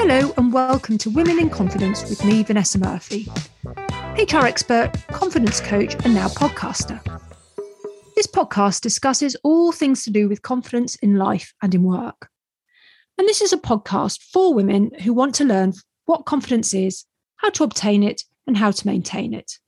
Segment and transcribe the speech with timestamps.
[0.00, 3.26] Hello, and welcome to Women in Confidence with me, Vanessa Murphy,
[4.16, 7.02] HR expert, confidence coach, and now podcaster.
[8.14, 12.28] This podcast discusses all things to do with confidence in life and in work.
[13.18, 15.72] And this is a podcast for women who want to learn
[16.06, 17.04] what confidence is,
[17.38, 19.58] how to obtain it, and how to maintain it,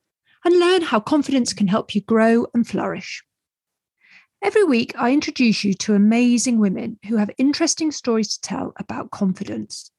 [0.44, 3.24] and learn how confidence can help you grow and flourish.
[4.42, 9.10] Every week, I introduce you to amazing women who have interesting stories to tell about
[9.10, 9.90] confidence.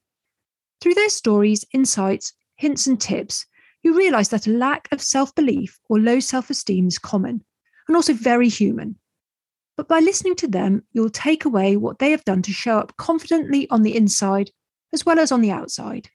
[0.82, 3.46] Through their stories, insights, hints, and tips,
[3.84, 7.44] you realize that a lack of self belief or low self esteem is common
[7.88, 8.98] and also very human.
[9.78, 12.98] But by listening to them, you'll take away what they have done to show up
[12.98, 14.52] confidently on the inside
[14.94, 16.10] as well as on the outside.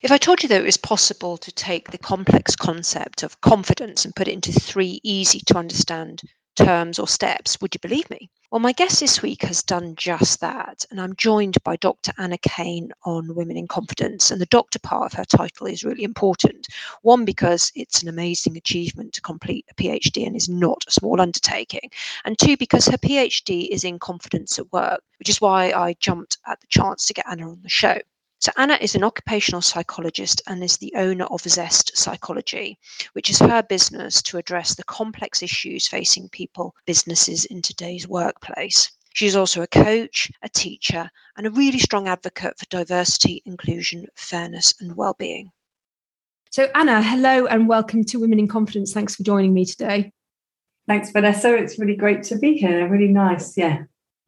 [0.00, 4.04] If I told you that it was possible to take the complex concept of confidence
[4.04, 6.22] and put it into three easy to understand
[6.56, 8.30] terms or steps, would you believe me?
[8.50, 12.12] Well, my guest this week has done just that, and I'm joined by Dr.
[12.18, 14.32] Anna Kane on Women in Confidence.
[14.32, 16.66] And the doctor part of her title is really important.
[17.02, 21.20] One, because it's an amazing achievement to complete a PhD and is not a small
[21.20, 21.90] undertaking.
[22.24, 26.38] And two, because her PhD is in confidence at work, which is why I jumped
[26.48, 27.98] at the chance to get Anna on the show.
[28.40, 32.78] So, Anna is an occupational psychologist and is the owner of Zest Psychology,
[33.12, 38.90] which is her business to address the complex issues facing people, businesses in today's workplace.
[39.12, 44.72] She's also a coach, a teacher, and a really strong advocate for diversity, inclusion, fairness,
[44.80, 45.52] and well-being.
[46.48, 48.94] So, Anna, hello and welcome to Women in Confidence.
[48.94, 50.12] Thanks for joining me today.
[50.88, 51.54] Thanks, Vanessa.
[51.54, 52.88] It's really great to be here.
[52.88, 53.58] Really nice.
[53.58, 53.82] Yeah.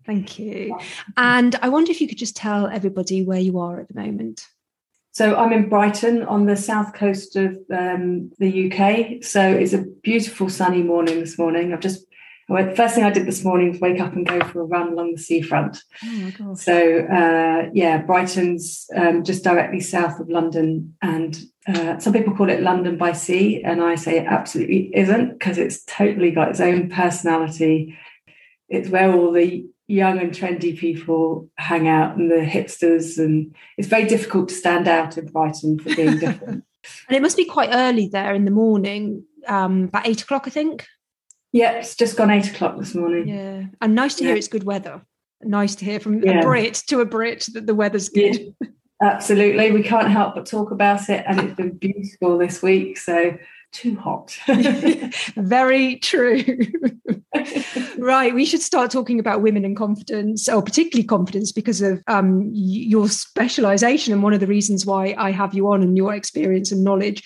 [0.06, 0.78] Thank you.
[1.16, 4.48] And I wonder if you could just tell everybody where you are at the moment.
[5.12, 9.22] So I'm in Brighton on the south coast of um, the UK.
[9.22, 11.72] So it's a beautiful sunny morning this morning.
[11.72, 12.06] I've just
[12.48, 14.92] the first thing I did this morning was wake up and go for a run
[14.92, 15.82] along the seafront.
[16.40, 22.34] Oh so uh, yeah, Brighton's um, just directly south of London, and uh, some people
[22.34, 26.50] call it London by sea, and I say it absolutely isn't because it's totally got
[26.50, 27.96] its own personality.
[28.68, 33.88] It's where all the young and trendy people hang out and the hipsters and it's
[33.88, 36.64] very difficult to stand out in brighton for being different.
[37.08, 40.50] And it must be quite early there in the morning um about eight o'clock i
[40.50, 40.86] think.
[41.52, 43.28] Yeah it's just gone eight o'clock this morning.
[43.28, 45.02] Yeah and nice to hear it's good weather.
[45.42, 46.38] Nice to hear from yeah.
[46.38, 48.54] a brit to a brit that the weather's good.
[48.60, 48.68] yeah,
[49.02, 49.72] absolutely.
[49.72, 53.36] We can't help but talk about it and it's been beautiful this week so
[53.72, 54.38] too hot.
[55.36, 56.44] Very true.
[57.98, 58.34] right.
[58.34, 63.08] We should start talking about women and confidence, or particularly confidence, because of um, your
[63.08, 66.84] specialization and one of the reasons why I have you on and your experience and
[66.84, 67.22] knowledge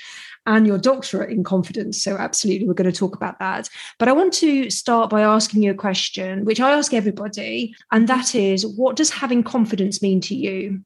[0.46, 2.02] and your doctorate in confidence.
[2.02, 3.68] So, absolutely, we're going to talk about that.
[3.98, 8.08] But I want to start by asking you a question, which I ask everybody, and
[8.08, 10.80] that is what does having confidence mean to you?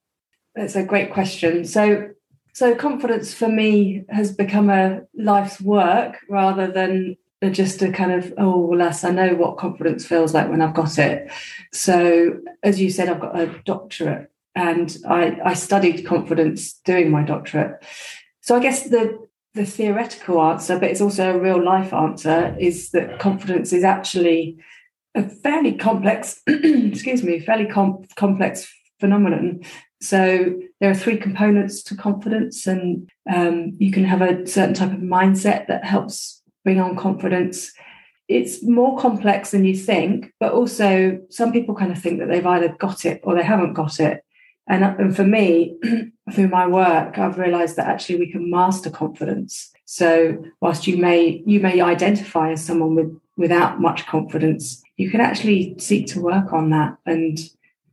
[0.54, 1.64] That's a great question.
[1.64, 2.10] So,
[2.52, 7.16] so confidence for me has become a life's work rather than
[7.52, 10.74] just a kind of oh well yes i know what confidence feels like when i've
[10.74, 11.30] got it.
[11.72, 17.22] So as you said i've got a doctorate and i i studied confidence doing my
[17.22, 17.82] doctorate.
[18.40, 22.90] So i guess the the theoretical answer but it's also a real life answer is
[22.90, 24.56] that confidence is actually
[25.14, 29.60] a fairly complex excuse me fairly com- complex phenomenon
[30.00, 34.92] so there are three components to confidence, and um, you can have a certain type
[34.92, 37.72] of mindset that helps bring on confidence.
[38.28, 42.46] It's more complex than you think, but also some people kind of think that they've
[42.46, 44.24] either got it or they haven't got it.
[44.68, 45.76] And, and for me,
[46.32, 49.72] through my work, I've realized that actually we can master confidence.
[49.84, 55.20] So whilst you may you may identify as someone with without much confidence, you can
[55.20, 57.38] actually seek to work on that and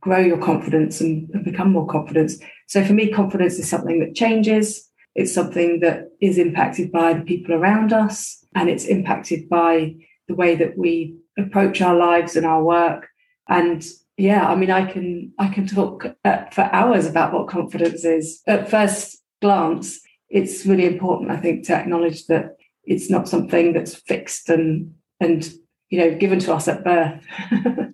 [0.08, 2.32] grow your confidence and, and become more confident.
[2.66, 4.88] So for me, confidence is something that changes.
[5.14, 9.96] It's something that is impacted by the people around us, and it's impacted by
[10.28, 13.08] the way that we approach our lives and our work.
[13.50, 13.84] And
[14.16, 18.40] yeah, I mean, I can I can talk uh, for hours about what confidence is.
[18.46, 20.00] At first glance,
[20.30, 25.52] it's really important, I think, to acknowledge that it's not something that's fixed and and
[25.90, 27.22] you know given to us at birth.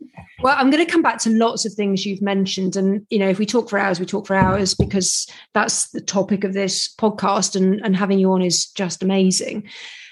[0.44, 2.76] Well, I'm going to come back to lots of things you've mentioned.
[2.76, 6.02] And, you know, if we talk for hours, we talk for hours because that's the
[6.02, 9.66] topic of this podcast and, and having you on is just amazing.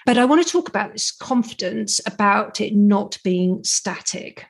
[0.06, 4.46] But I want to talk about this confidence about it not being static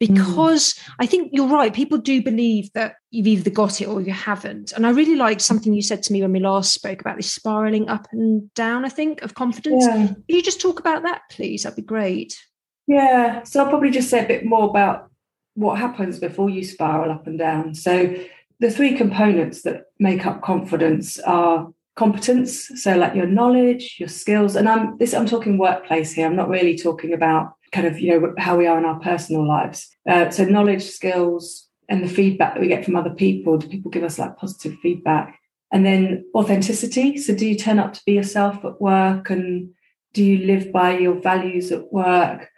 [0.00, 0.90] because mm.
[0.98, 1.72] I think you're right.
[1.72, 4.72] People do believe that you've either got it or you haven't.
[4.72, 7.32] And I really liked something you said to me when we last spoke about this
[7.32, 9.84] spiraling up and down, I think, of confidence.
[9.86, 10.08] Yeah.
[10.08, 11.62] Can you just talk about that, please?
[11.62, 12.36] That'd be great.
[12.88, 13.44] Yeah.
[13.44, 15.09] So I'll probably just say a bit more about
[15.54, 17.74] what happens before you spiral up and down.
[17.74, 18.14] So
[18.60, 24.56] the three components that make up confidence are competence so like your knowledge your skills
[24.56, 26.24] and i'm this i'm talking workplace here.
[26.24, 29.46] I'm not really talking about kind of you know how we are in our personal
[29.46, 29.88] lives.
[30.08, 33.90] Uh, so knowledge skills and the feedback that we get from other people do people
[33.90, 35.38] give us like positive feedback?
[35.72, 37.16] And then authenticity.
[37.18, 39.70] So do you turn up to be yourself at work and
[40.12, 42.48] do you live by your values at work?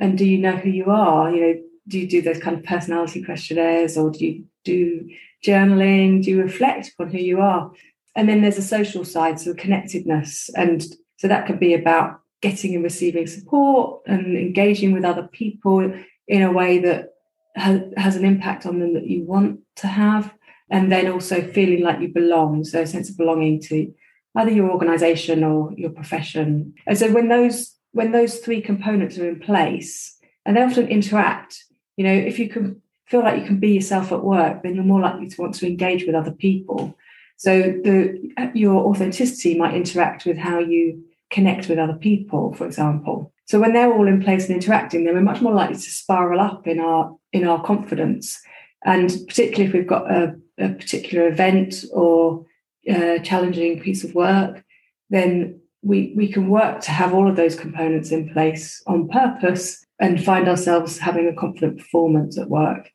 [0.00, 1.34] And do you know who you are?
[1.34, 5.08] You know do you do those kind of personality questionnaires or do you do
[5.44, 7.70] journaling do you reflect upon who you are
[8.16, 10.50] and then there's a social side, so connectedness.
[10.56, 10.84] And
[11.18, 15.92] so that could be about getting and receiving support and engaging with other people
[16.26, 17.10] in a way that
[17.56, 20.32] has, an impact on them that you want to have.
[20.70, 22.64] And then also feeling like you belong.
[22.64, 23.92] So a sense of belonging to
[24.36, 26.74] either your organization or your profession.
[26.86, 30.16] And so when those when those three components are in place
[30.46, 31.64] and they often interact,
[32.00, 34.84] you know, if you can feel like you can be yourself at work, then you're
[34.84, 36.96] more likely to want to engage with other people.
[37.36, 43.34] So the your authenticity might interact with how you connect with other people, for example.
[43.44, 46.40] So when they're all in place and interacting, then we're much more likely to spiral
[46.40, 48.40] up in our in our confidence.
[48.86, 52.46] And particularly if we've got a, a particular event or
[52.88, 54.64] a challenging piece of work,
[55.10, 59.84] then we we can work to have all of those components in place on purpose
[60.00, 62.90] and find ourselves having a confident performance at work.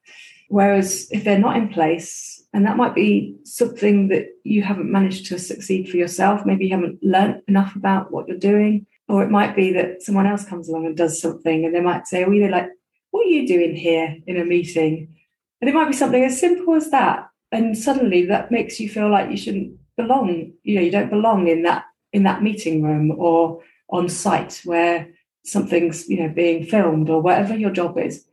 [0.50, 5.26] Whereas if they're not in place, and that might be something that you haven't managed
[5.26, 6.46] to succeed for yourself.
[6.46, 8.86] Maybe you haven't learned enough about what you're doing.
[9.10, 12.08] Or it might be that someone else comes along and does something and they might
[12.08, 12.70] say, well, you know, like,
[13.12, 15.14] what are you doing here in a meeting?
[15.60, 17.28] And it might be something as simple as that.
[17.52, 20.54] And suddenly that makes you feel like you shouldn't belong.
[20.64, 25.10] You know, you don't belong in that in that meeting room or on site where
[25.46, 28.26] something's, you know, being filmed or whatever your job is.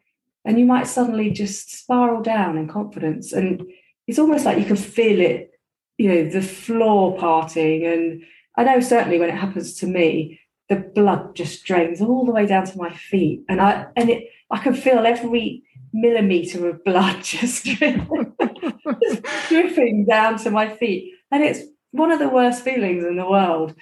[0.45, 3.33] And you might suddenly just spiral down in confidence.
[3.33, 3.63] And
[4.07, 5.53] it's almost like you can feel it,
[5.99, 7.87] you know, the floor parting.
[7.87, 8.23] And
[8.57, 12.47] I know certainly when it happens to me, the blood just drains all the way
[12.47, 13.45] down to my feet.
[13.49, 20.39] And I and it I can feel every millimeter of blood just, just dripping down
[20.39, 21.15] to my feet.
[21.31, 21.61] And it's
[21.91, 23.75] one of the worst feelings in the world.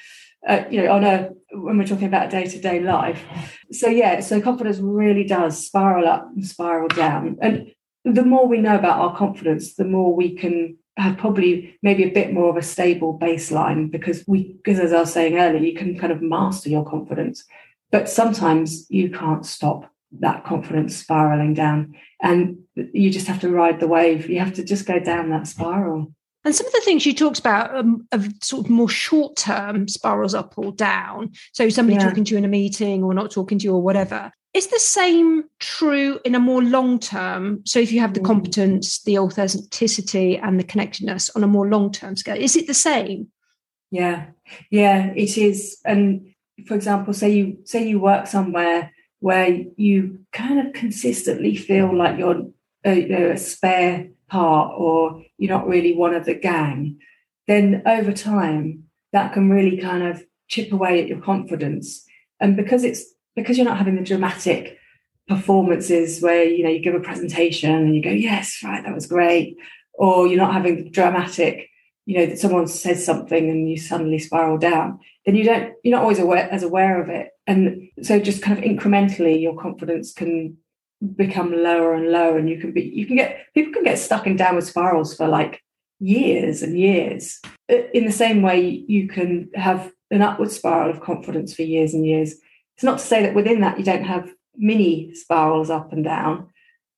[0.47, 3.23] Uh, you know, on a when we're talking about day to day life.
[3.73, 7.37] So yeah, so confidence really does spiral up and spiral down.
[7.41, 7.73] And
[8.05, 12.11] the more we know about our confidence, the more we can have probably maybe a
[12.11, 15.75] bit more of a stable baseline because we, because as I was saying earlier, you
[15.75, 17.45] can kind of master your confidence,
[17.91, 23.81] but sometimes you can't stop that confidence spiraling down and you just have to ride
[23.81, 24.29] the wave.
[24.29, 26.13] You have to just go down that spiral.
[26.45, 29.89] And some of the things you talked about um, of sort of more short term
[29.89, 31.33] spirals up or down.
[31.53, 32.09] So somebody yeah.
[32.09, 34.33] talking to you in a meeting or not talking to you or whatever.
[34.53, 37.63] Is the same true in a more long term?
[37.67, 38.27] So if you have the mm.
[38.27, 42.75] competence, the authenticity, and the connectedness on a more long term scale, is it the
[42.75, 43.29] same?
[43.93, 44.27] Yeah,
[44.71, 45.79] yeah, it is.
[45.85, 46.35] And
[46.67, 52.19] for example, say you say you work somewhere where you kind of consistently feel like
[52.19, 52.47] you're
[52.85, 56.99] a, know, a spare part or you're not really one of the gang,
[57.47, 62.05] then over time that can really kind of chip away at your confidence.
[62.41, 63.05] And because it's
[63.37, 64.79] because you're not having the dramatic
[65.31, 69.07] performances where you know you give a presentation and you go yes right that was
[69.07, 69.57] great
[69.95, 71.71] or you're not having the dramatic
[72.05, 75.95] you know that someone says something and you suddenly spiral down then you don't you're
[75.95, 80.13] not always aware as aware of it and so just kind of incrementally your confidence
[80.13, 80.57] can
[81.17, 84.27] become lower and lower and you can be you can get people can get stuck
[84.27, 85.63] in downward spirals for like
[85.99, 87.41] years and years.
[87.69, 92.07] In the same way you can have an upward spiral of confidence for years and
[92.07, 92.35] years.
[92.77, 96.49] It's not to say that within that you don't have mini spirals up and down,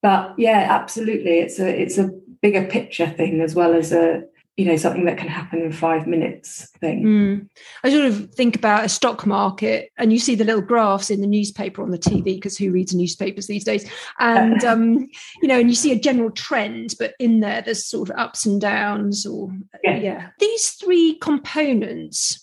[0.03, 4.25] but yeah, absolutely, it's a it's a bigger picture thing as well as a
[4.57, 7.05] you know something that can happen in five minutes thing.
[7.05, 7.49] Mm.
[7.85, 11.21] I sort of think about a stock market, and you see the little graphs in
[11.21, 13.89] the newspaper on the TV because who reads newspapers these days?
[14.19, 15.09] And um,
[15.41, 18.45] you know, and you see a general trend, but in there there's sort of ups
[18.45, 19.51] and downs, or
[19.83, 20.29] yeah, yeah.
[20.39, 22.39] these three components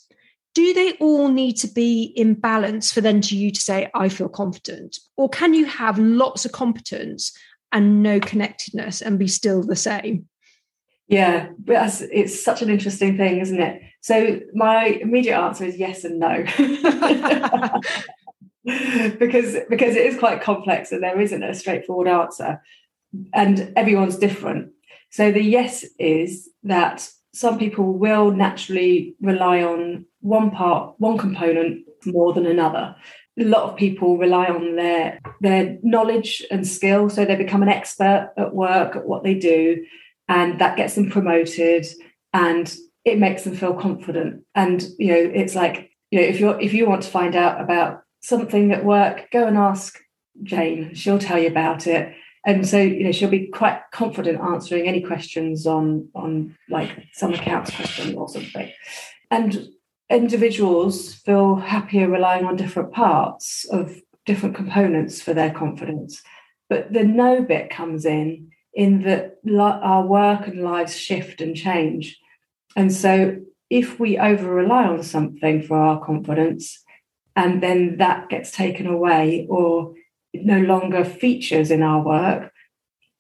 [0.56, 4.10] do they all need to be in balance for then to you to say i
[4.10, 7.32] feel confident or can you have lots of competence
[7.72, 10.28] and no connectedness and be still the same
[11.10, 13.82] yeah it's such an interesting thing isn't it?
[14.02, 16.46] So my immediate answer is yes and no.
[18.64, 22.62] Because because it is quite complex and there isn't a straightforward answer
[23.34, 24.72] and everyone's different.
[25.10, 31.86] So the yes is that some people will naturally rely on one part, one component
[32.06, 32.96] more than another.
[33.40, 37.70] a lot of people rely on their their knowledge and skill so they become an
[37.70, 39.86] expert at work at what they do
[40.30, 41.86] and that gets them promoted
[42.32, 44.44] and it makes them feel confident.
[44.56, 47.60] And you know it's like you know if you're if you want to find out
[47.60, 50.00] about something at work go and ask
[50.44, 50.94] jane.
[50.94, 52.14] She'll tell you about it.
[52.46, 57.34] And so you know she'll be quite confident answering any questions on on like some
[57.34, 58.72] accounts question or something.
[59.32, 59.68] And
[60.10, 66.22] individuals feel happier relying on different parts of different components for their confidence.
[66.70, 72.20] But the no bit comes in in that our work and lives shift and change
[72.76, 76.84] and so if we over rely on something for our confidence
[77.36, 79.94] and then that gets taken away or
[80.34, 82.52] no longer features in our work,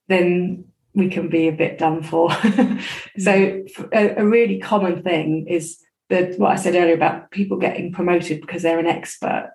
[0.07, 2.29] then we can be a bit done for.
[2.39, 3.21] Mm-hmm.
[3.21, 3.63] so
[3.93, 5.79] a, a, really common thing is
[6.09, 9.51] that what I said earlier about people getting promoted because they're an expert.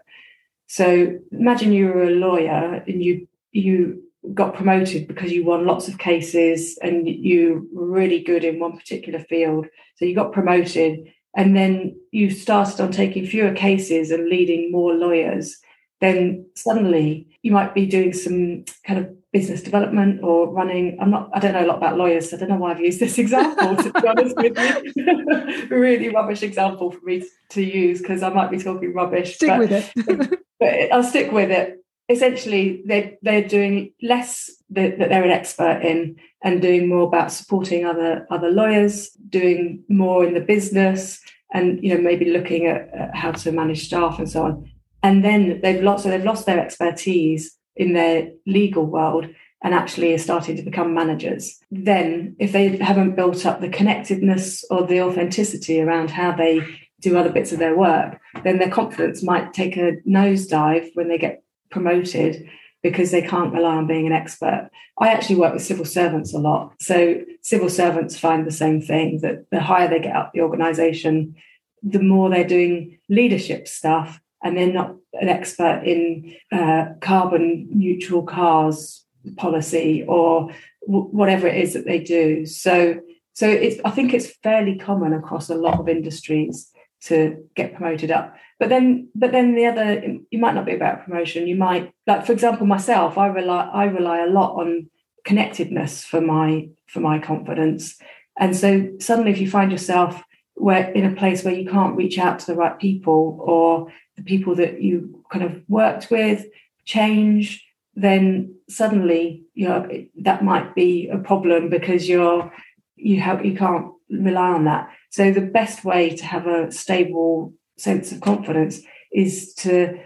[0.67, 5.89] So imagine you were a lawyer and you you got promoted because you won lots
[5.89, 9.67] of cases and you were really good in one particular field.
[9.97, 14.95] So you got promoted and then you started on taking fewer cases and leading more
[14.95, 15.57] lawyers
[16.05, 20.99] then suddenly you might be doing some kind of business development or running.
[21.01, 22.81] I'm not, I don't know a lot about lawyers, so I don't know why I've
[22.81, 25.67] used this example, to be honest with you.
[25.77, 29.37] really rubbish example for me to use because I might be talking rubbish.
[29.37, 30.41] Stick but, with it.
[30.61, 31.84] but I'll stick with it.
[32.09, 37.87] Essentially, they're, they're doing less that, they're an expert in and doing more about supporting
[37.87, 41.21] other other lawyers, doing more in the business,
[41.55, 44.71] and you know maybe looking at, at how to manage staff and so on.
[45.03, 49.27] And then they've lost so they've lost their expertise in their legal world
[49.63, 51.59] and actually are starting to become managers.
[51.71, 56.61] Then if they haven't built up the connectedness or the authenticity around how they
[57.01, 61.19] do other bits of their work then their confidence might take a nosedive when they
[61.19, 61.44] get
[61.75, 62.49] promoted
[62.83, 64.71] because they can't rely on being an expert.
[64.99, 66.75] I actually work with civil servants a lot.
[66.81, 66.97] So
[67.43, 71.35] civil servants find the same thing that the higher they get up the organization,
[71.83, 78.23] the more they're doing leadership stuff and they're not an expert in uh, carbon neutral
[78.23, 79.05] cars
[79.37, 80.51] policy or
[80.87, 82.45] w- whatever it is that they do.
[82.47, 83.01] So,
[83.33, 86.71] so it's I think it's fairly common across a lot of industries
[87.05, 87.17] to
[87.55, 88.37] get promoted up.
[88.59, 91.47] But then, but then the other, you might not be about promotion.
[91.47, 94.89] You might, like for example, myself, I rely I rely a lot on
[95.25, 97.99] connectedness for my for my confidence.
[98.39, 100.23] And so suddenly, if you find yourself
[100.55, 104.23] where in a place where you can't reach out to the right people or the
[104.23, 106.47] people that you kind of worked with
[106.85, 107.65] change,
[107.97, 109.89] then suddenly you know
[110.23, 112.53] that might be a problem because you're
[112.97, 114.89] you have you can't rely on that.
[115.11, 118.81] So the best way to have a stable sense of confidence
[119.13, 119.99] is to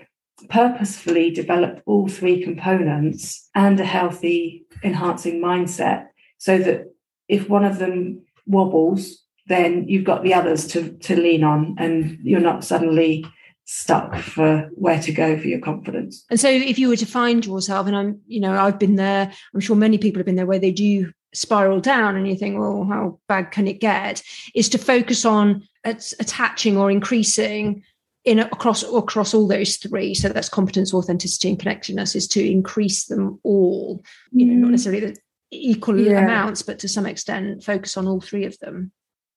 [0.49, 6.07] purposefully develop all three components and a healthy enhancing mindset
[6.39, 6.85] so that
[7.29, 12.19] if one of them wobbles then you've got the others to to lean on and
[12.23, 13.25] you're not suddenly
[13.71, 16.25] stuck for where to go for your confidence.
[16.31, 19.31] And so if you were to find yourself, and I'm, you know, I've been there,
[19.53, 22.59] I'm sure many people have been there where they do spiral down and you think,
[22.59, 24.23] well, how bad can it get?
[24.55, 27.83] Is to focus on attaching or increasing
[28.25, 30.15] in across across all those three.
[30.15, 34.03] So that's competence, authenticity, and connectedness is to increase them all,
[34.33, 34.71] you know, not mm.
[34.73, 35.17] necessarily the
[35.51, 36.25] equal yeah.
[36.25, 38.93] amounts, but to some extent focus on all three of them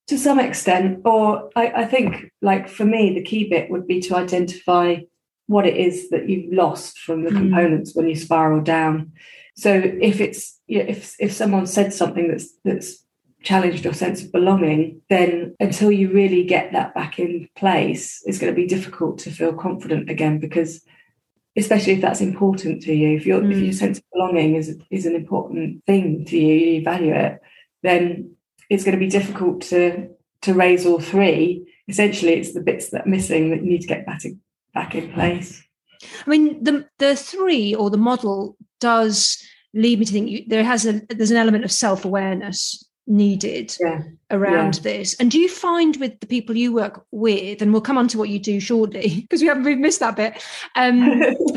[0.08, 4.02] to some extent or I, I, think like for me the key bit would be
[4.02, 4.98] to identify
[5.48, 7.38] what it is that you've lost from the mm.
[7.38, 9.14] components when you spiral down
[9.56, 13.06] so if it's you know, if if someone said something that's that's
[13.44, 18.38] challenged your sense of belonging then until you really get that back in place it's
[18.40, 20.82] going to be difficult to feel confident again because
[21.58, 23.52] especially if that's important to you if your mm.
[23.52, 27.40] if your sense of belonging is is an important thing to you you value it
[27.84, 28.32] then
[28.70, 30.10] it's going to be difficult to
[30.42, 31.68] to raise all three.
[31.88, 34.40] Essentially, it's the bits that are missing that you need to get back in,
[34.74, 35.62] back in place.
[36.26, 39.38] I mean, the the three or the model does
[39.74, 43.76] lead me to think you, there has a there's an element of self awareness needed
[43.80, 44.02] yeah.
[44.30, 44.82] around yeah.
[44.84, 45.16] this.
[45.20, 48.18] And do you find with the people you work with, and we'll come on to
[48.18, 50.44] what you do shortly because we haven't we've missed that bit.
[50.76, 51.20] Um,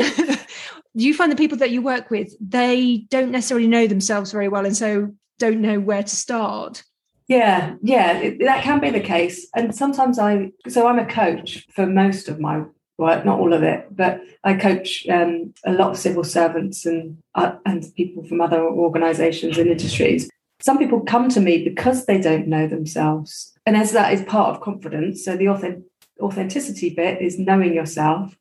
[0.96, 4.48] do you find the people that you work with they don't necessarily know themselves very
[4.48, 6.82] well, and so don't know where to start?
[7.26, 9.48] Yeah, yeah, it, that can be the case.
[9.54, 12.64] And sometimes I, so I'm a coach for most of my
[12.98, 17.18] work, not all of it, but I coach um, a lot of civil servants and
[17.34, 20.28] uh, and people from other organisations and industries.
[20.66, 23.30] Some people come to me because they don't know themselves,
[23.66, 25.22] and as that is part of confidence.
[25.24, 25.84] So the authentic,
[26.26, 28.34] authenticity bit is knowing yourself.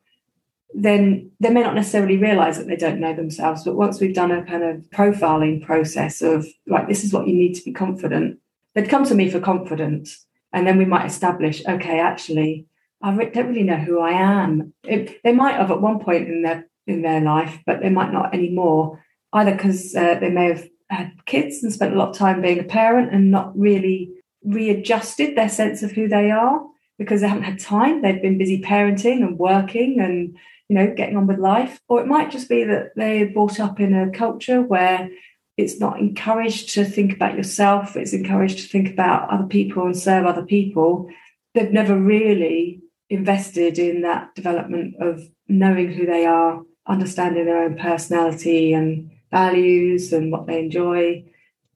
[0.74, 3.64] then they may not necessarily realize that they don't know themselves.
[3.64, 7.36] But once we've done a kind of profiling process of, like, this is what you
[7.36, 8.40] need to be confident,
[8.74, 10.26] they'd come to me for confidence.
[10.52, 12.66] And then we might establish, okay, actually,
[13.02, 14.74] I don't really know who I am.
[14.84, 18.12] It, they might have at one point in their in their life, but they might
[18.12, 19.02] not anymore,
[19.32, 22.60] either because uh, they may have had kids and spent a lot of time being
[22.60, 24.12] a parent and not really
[24.44, 26.64] readjusted their sense of who they are
[26.98, 28.02] because they haven't had time.
[28.02, 30.38] They've been busy parenting and working and
[30.70, 31.80] you know getting on with life.
[31.88, 35.10] Or it might just be that they're brought up in a culture where
[35.58, 37.96] it's not encouraged to think about yourself.
[37.96, 41.10] It's encouraged to think about other people and serve other people.
[41.54, 47.78] They've never really invested in that development of knowing who they are, understanding their own
[47.78, 51.26] personality and values and what they enjoy.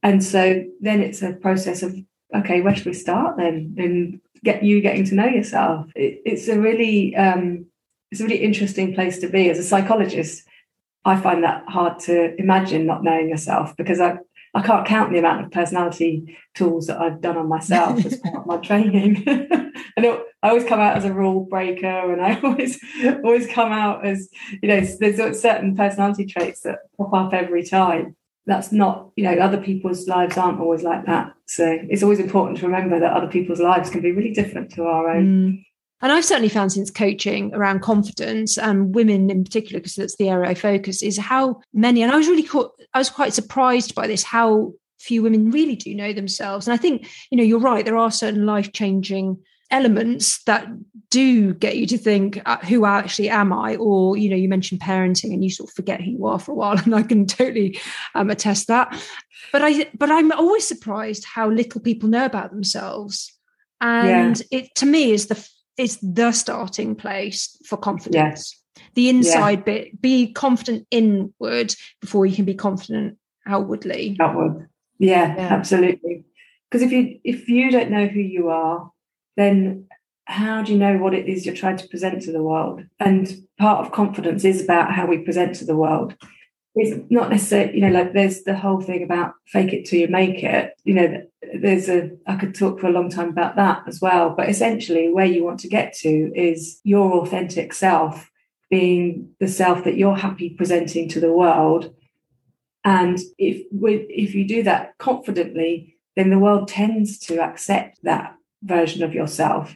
[0.03, 1.93] And so then it's a process of,
[2.33, 3.75] okay, where should we start then?
[3.77, 5.87] And get you getting to know yourself.
[5.95, 7.65] It, it's a really, um,
[8.11, 10.43] it's a really interesting place to be as a psychologist.
[11.03, 14.19] I find that hard to imagine not knowing yourself because I,
[14.53, 18.35] I can't count the amount of personality tools that I've done on myself as part
[18.35, 19.23] of my training.
[19.27, 22.79] and it, I always come out as a rule breaker, and I always
[23.23, 24.29] always come out as
[24.61, 24.79] you know.
[24.79, 28.15] There's certain personality traits that pop up every time.
[28.45, 31.33] That's not you know other people's lives aren't always like that.
[31.47, 34.83] So it's always important to remember that other people's lives can be really different to
[34.83, 35.25] our own.
[35.25, 35.63] Mm.
[35.99, 40.29] And I've certainly found since coaching around confidence and women in particular, because that's the
[40.29, 43.95] area I focus, is how many, and I was really caught, I was quite surprised
[43.95, 46.67] by this, how few women really do know themselves.
[46.67, 49.39] And I think, you know, you're right, there are certain life changing
[49.71, 50.67] elements that
[51.09, 53.75] do get you to think uh, who actually am i?
[53.75, 56.51] Or you know you mentioned parenting and you sort of forget who you are for
[56.51, 57.79] a while and i can totally
[58.15, 58.97] um, attest that.
[59.51, 63.33] But i but i'm always surprised how little people know about themselves.
[63.79, 64.59] And yeah.
[64.59, 68.55] it to me is the is the starting place for confidence.
[68.75, 68.83] Yeah.
[68.95, 69.65] the inside yeah.
[69.65, 74.17] bit be confident inward before you can be confident outwardly.
[74.19, 74.69] Outward.
[74.99, 76.25] Yeah, absolutely.
[76.69, 78.91] Because if you if you don't know who you are
[79.37, 79.87] then
[80.25, 82.83] how do you know what it is you're trying to present to the world?
[82.99, 86.15] And part of confidence is about how we present to the world.
[86.75, 90.09] It's not necessarily, you know, like there's the whole thing about fake it till you
[90.09, 90.73] make it.
[90.83, 91.23] You know,
[91.55, 94.31] there's a, I could talk for a long time about that as well.
[94.31, 98.29] But essentially, where you want to get to is your authentic self
[98.69, 101.95] being the self that you're happy presenting to the world.
[102.83, 109.03] And if if you do that confidently, then the world tends to accept that version
[109.03, 109.75] of yourself.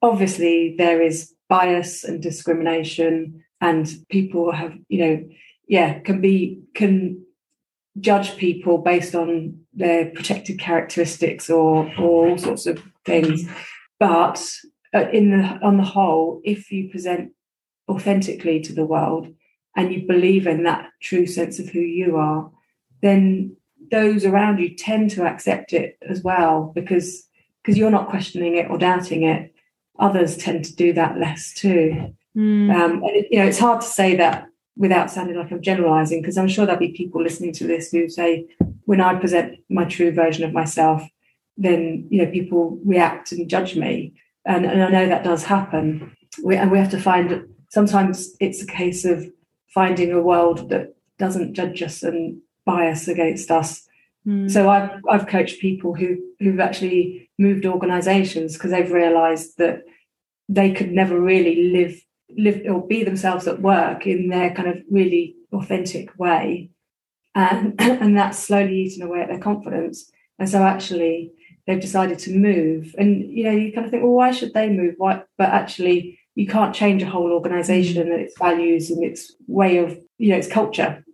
[0.00, 5.24] Obviously, there is bias and discrimination, and people have, you know,
[5.68, 7.22] yeah, can be, can
[8.00, 13.48] judge people based on their protected characteristics or, or all sorts of things.
[13.98, 14.44] But
[14.94, 17.32] uh, in the, on the whole, if you present
[17.88, 19.28] authentically to the world
[19.76, 22.50] and you believe in that true sense of who you are,
[23.02, 23.56] then
[23.90, 27.28] those around you tend to accept it as well because
[27.62, 29.54] because you're not questioning it or doubting it,
[29.98, 32.14] others tend to do that less too.
[32.36, 32.74] Mm.
[32.74, 34.46] Um, and it, you know, it's hard to say that
[34.76, 38.08] without sounding like I'm generalizing, because I'm sure there'll be people listening to this who
[38.08, 38.46] say,
[38.84, 41.02] when I present my true version of myself,
[41.56, 46.16] then you know people react and judge me, and, and I know that does happen.
[46.42, 47.46] We, and we have to find.
[47.68, 49.26] Sometimes it's a case of
[49.68, 53.86] finding a world that doesn't judge us and bias against us.
[54.26, 54.50] Mm.
[54.50, 59.82] So I've I've coached people who who've actually moved organizations because they've realized that
[60.48, 62.00] they could never really live
[62.36, 66.70] live or be themselves at work in their kind of really authentic way.
[67.34, 70.10] And and that's slowly eaten away at their confidence.
[70.38, 71.32] And so actually
[71.66, 72.94] they've decided to move.
[72.98, 74.94] And you know you kind of think well why should they move?
[74.98, 79.78] Why but actually you can't change a whole organization and its values and its way
[79.78, 81.04] of you know its culture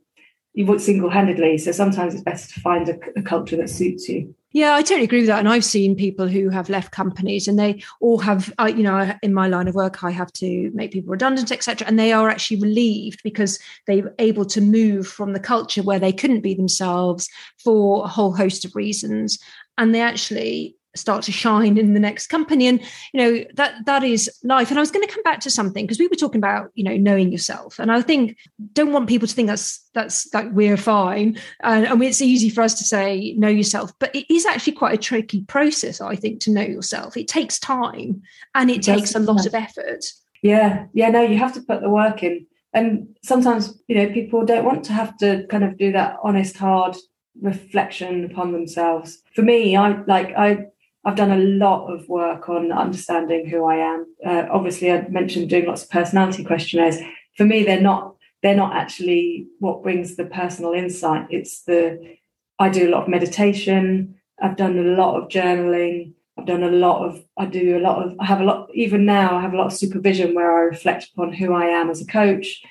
[0.58, 4.34] you work single-handedly so sometimes it's best to find a, a culture that suits you
[4.52, 5.40] yeah, I totally agree with that.
[5.40, 9.14] And I've seen people who have left companies and they all have, I, you know,
[9.22, 11.86] in my line of work, I have to make people redundant, etc.
[11.86, 16.14] And they are actually relieved because they're able to move from the culture where they
[16.14, 17.28] couldn't be themselves
[17.62, 19.38] for a whole host of reasons.
[19.76, 22.66] And they actually start to shine in the next company.
[22.66, 22.80] And
[23.12, 24.70] you know that that is life.
[24.70, 26.84] And i was going to come back to something because we were talking about you
[26.84, 27.78] know knowing yourself.
[27.78, 28.36] And i think
[28.72, 31.38] don't want people to think that's that's like we're fine.
[31.62, 33.92] And, and it's easy for us to say know yourself.
[33.98, 37.16] But it is actually quite a tricky process i think to know yourself.
[37.16, 38.22] It takes time
[38.54, 40.04] and it, it takes a lot of effort.
[40.42, 40.86] Yeah.
[40.92, 42.46] Yeah no you have to put the work in.
[42.74, 46.56] And sometimes you know people don't want to have to kind of do that honest
[46.56, 46.96] hard
[47.40, 49.22] reflection upon themselves.
[49.34, 50.66] For me i like i
[51.04, 54.06] I've done a lot of work on understanding who I am.
[54.24, 56.98] Uh, obviously, I mentioned doing lots of personality questionnaires.
[57.36, 61.26] for me, they're not they're not actually what brings the personal insight.
[61.30, 62.16] It's the
[62.58, 64.16] I do a lot of meditation.
[64.40, 66.14] I've done a lot of journaling.
[66.38, 69.04] I've done a lot of, I do a lot of, I have a lot, even
[69.04, 72.00] now, I have a lot of supervision where I reflect upon who I am as
[72.00, 72.62] a coach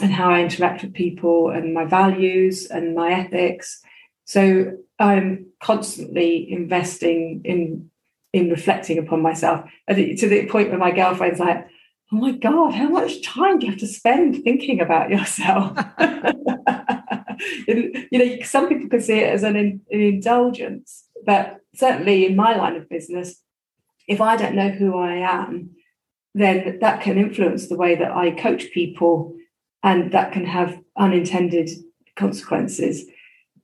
[0.00, 3.82] and how I interact with people and my values and my ethics.
[4.26, 7.90] So I'm constantly investing in
[8.32, 9.94] in reflecting upon myself to
[10.28, 11.66] the point where my girlfriend's like,
[12.12, 15.78] oh my God, how much time do you have to spend thinking about yourself?
[17.66, 22.56] you know, some people can see it as an, an indulgence, but certainly in my
[22.56, 23.42] line of business,
[24.08, 25.70] if I don't know who I am,
[26.34, 29.34] then that can influence the way that I coach people
[29.82, 31.70] and that can have unintended
[32.14, 33.04] consequences.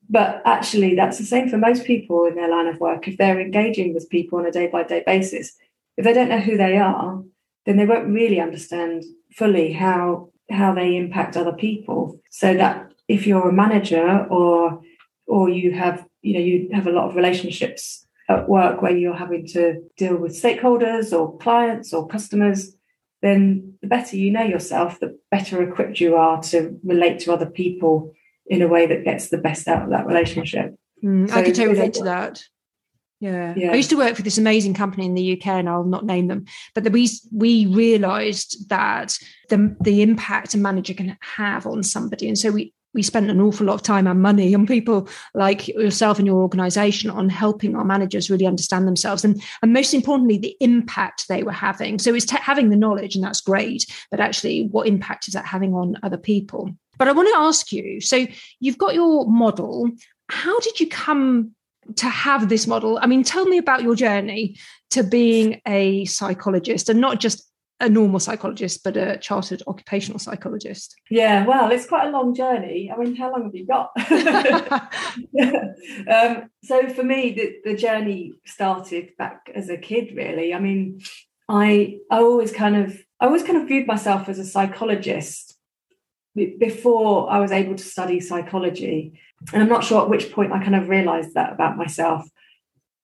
[0.09, 3.09] But actually, that's the same for most people in their line of work.
[3.09, 5.57] If they're engaging with people on a day by day basis,
[5.97, 7.23] if they don't know who they are,
[7.67, 12.21] then they won't really understand fully how how they impact other people.
[12.31, 14.81] So that if you're a manager or
[15.27, 19.15] or you have you know you have a lot of relationships at work where you're
[19.15, 22.75] having to deal with stakeholders or clients or customers
[23.21, 27.47] then the better you know yourself the better equipped you are to relate to other
[27.47, 28.13] people
[28.47, 30.75] in a way that gets the best out of that relationship.
[31.03, 32.43] Mm, so i could totally relate to that.
[33.21, 33.55] Yeah.
[33.57, 33.71] yeah.
[33.71, 36.27] I used to work for this amazing company in the UK, and I'll not name
[36.27, 39.17] them, but the, we we realised that
[39.49, 43.41] the the impact a manager can have on somebody, and so we we spent an
[43.41, 47.75] awful lot of time and money on people like yourself and your organization on helping
[47.77, 51.99] our managers really understand themselves and, and most importantly the impact they were having.
[51.99, 55.47] So it's t- having the knowledge and that's great but actually what impact is that
[55.47, 58.27] having on other people but i want to ask you so
[58.61, 59.89] you've got your model
[60.29, 61.55] how did you come
[61.97, 64.57] to have this model i mean tell me about your journey
[64.91, 67.53] to being a psychologist and not just
[67.83, 70.95] a normal psychologist, but a chartered occupational psychologist?
[71.11, 72.91] Yeah, well, it's quite a long journey.
[72.91, 73.91] I mean, how long have you got?
[76.09, 80.55] um, so for me, the, the journey started back as a kid, really.
[80.55, 81.03] I mean,
[81.49, 85.52] I I always kind of I always kind of viewed myself as a psychologist
[86.35, 89.21] before I was able to study psychology.
[89.53, 92.27] And I'm not sure at which point I kind of realized that about myself.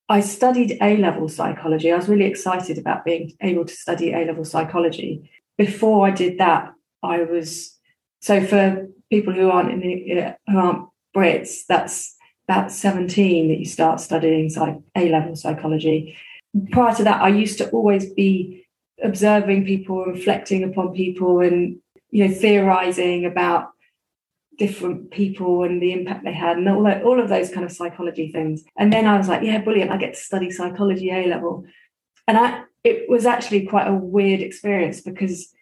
[0.09, 1.93] I studied A level psychology.
[1.93, 5.31] I was really excited about being able to study A level psychology.
[5.59, 7.79] Before I did that, I was
[8.21, 12.17] so for people who aren't in the, who aren't Brits, that's
[12.49, 16.17] about 17 that you start studying psych, A level psychology.
[16.71, 18.67] Prior to that, I used to always be
[19.03, 21.79] observing people, reflecting upon people, and
[22.11, 23.71] you know, theorizing about
[24.59, 27.71] different people and the impact they had and all, that, all of those kind of
[27.71, 28.65] psychology things.
[28.77, 29.93] And then I was like, yeah, brilliant.
[29.93, 31.65] I get to study psychology A level.
[32.27, 35.53] And I it was actually quite a weird experience because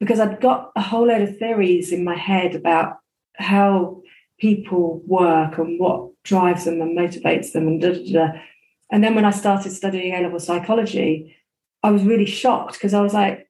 [0.00, 2.98] because I'd got a whole load of theories in my head about
[3.34, 4.02] how
[4.38, 8.40] people work and what drives them and motivates them and da, da, da.
[8.92, 11.36] And then when I started studying A level psychology,
[11.82, 13.47] I was really shocked because I was like,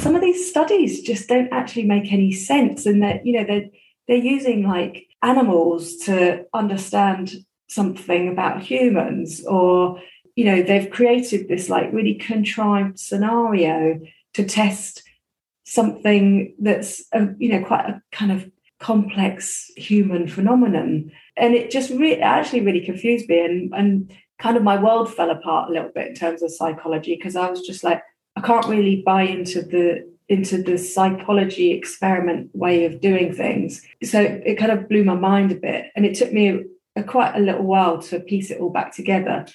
[0.00, 2.86] some of these studies just don't actually make any sense.
[2.86, 3.68] And that, you know, they're
[4.08, 7.34] they're using like animals to understand
[7.68, 10.00] something about humans or
[10.36, 14.00] you know they've created this like really contrived scenario
[14.34, 15.02] to test
[15.64, 21.90] something that's a, you know quite a kind of complex human phenomenon and it just
[21.90, 25.90] really actually really confused me and and kind of my world fell apart a little
[25.94, 28.02] bit in terms of psychology because i was just like
[28.46, 33.82] can't really buy into the into the psychology experiment way of doing things.
[34.02, 35.86] So it kind of blew my mind a bit.
[35.94, 36.60] And it took me a,
[36.96, 39.46] a, quite a little while to piece it all back together.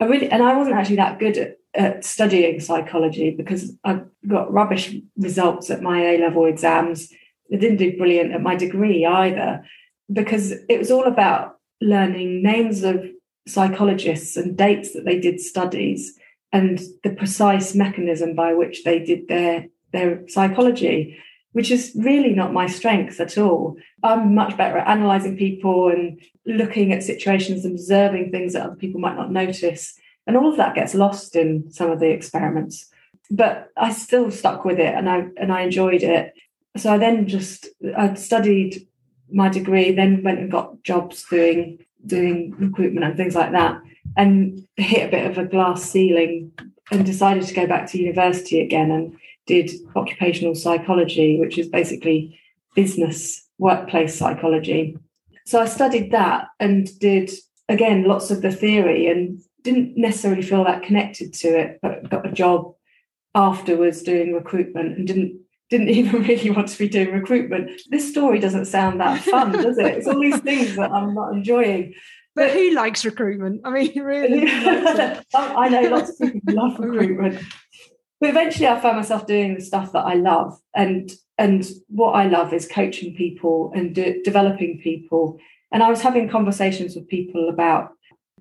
[0.00, 4.50] I really, and I wasn't actually that good at, at studying psychology because I got
[4.50, 7.12] rubbish results at my A level exams.
[7.52, 9.62] I didn't do brilliant at my degree either
[10.10, 13.04] because it was all about learning names of
[13.46, 16.18] psychologists and dates that they did studies
[16.52, 21.18] and the precise mechanism by which they did their their psychology,
[21.52, 23.76] which is really not my strength at all.
[24.02, 28.76] I'm much better at analyzing people and looking at situations, and observing things that other
[28.76, 29.94] people might not notice.
[30.26, 32.90] And all of that gets lost in some of the experiments.
[33.30, 36.34] But I still stuck with it and I and I enjoyed it.
[36.76, 38.86] So I then just I studied
[39.30, 43.80] my degree, then went and got jobs doing doing recruitment and things like that,
[44.18, 46.52] and hit a bit of a glass ceiling
[46.90, 52.38] and decided to go back to university again and did occupational psychology, which is basically
[52.74, 54.98] business workplace psychology.
[55.46, 57.30] So I studied that and did,
[57.68, 62.26] again, lots of the theory and didn't necessarily feel that connected to it, but got
[62.26, 62.74] a job
[63.34, 67.70] afterwards doing recruitment and didn't didn't even really want to be doing recruitment.
[67.90, 69.98] This story doesn't sound that fun, does it?
[69.98, 71.94] It's all these things that I'm not enjoying.
[72.38, 73.62] But who likes recruitment?
[73.64, 74.48] I mean, really.
[75.34, 77.42] I know lots of people love recruitment.
[78.20, 80.58] But eventually I found myself doing the stuff that I love.
[80.74, 85.38] And and what I love is coaching people and de- developing people.
[85.72, 87.90] And I was having conversations with people about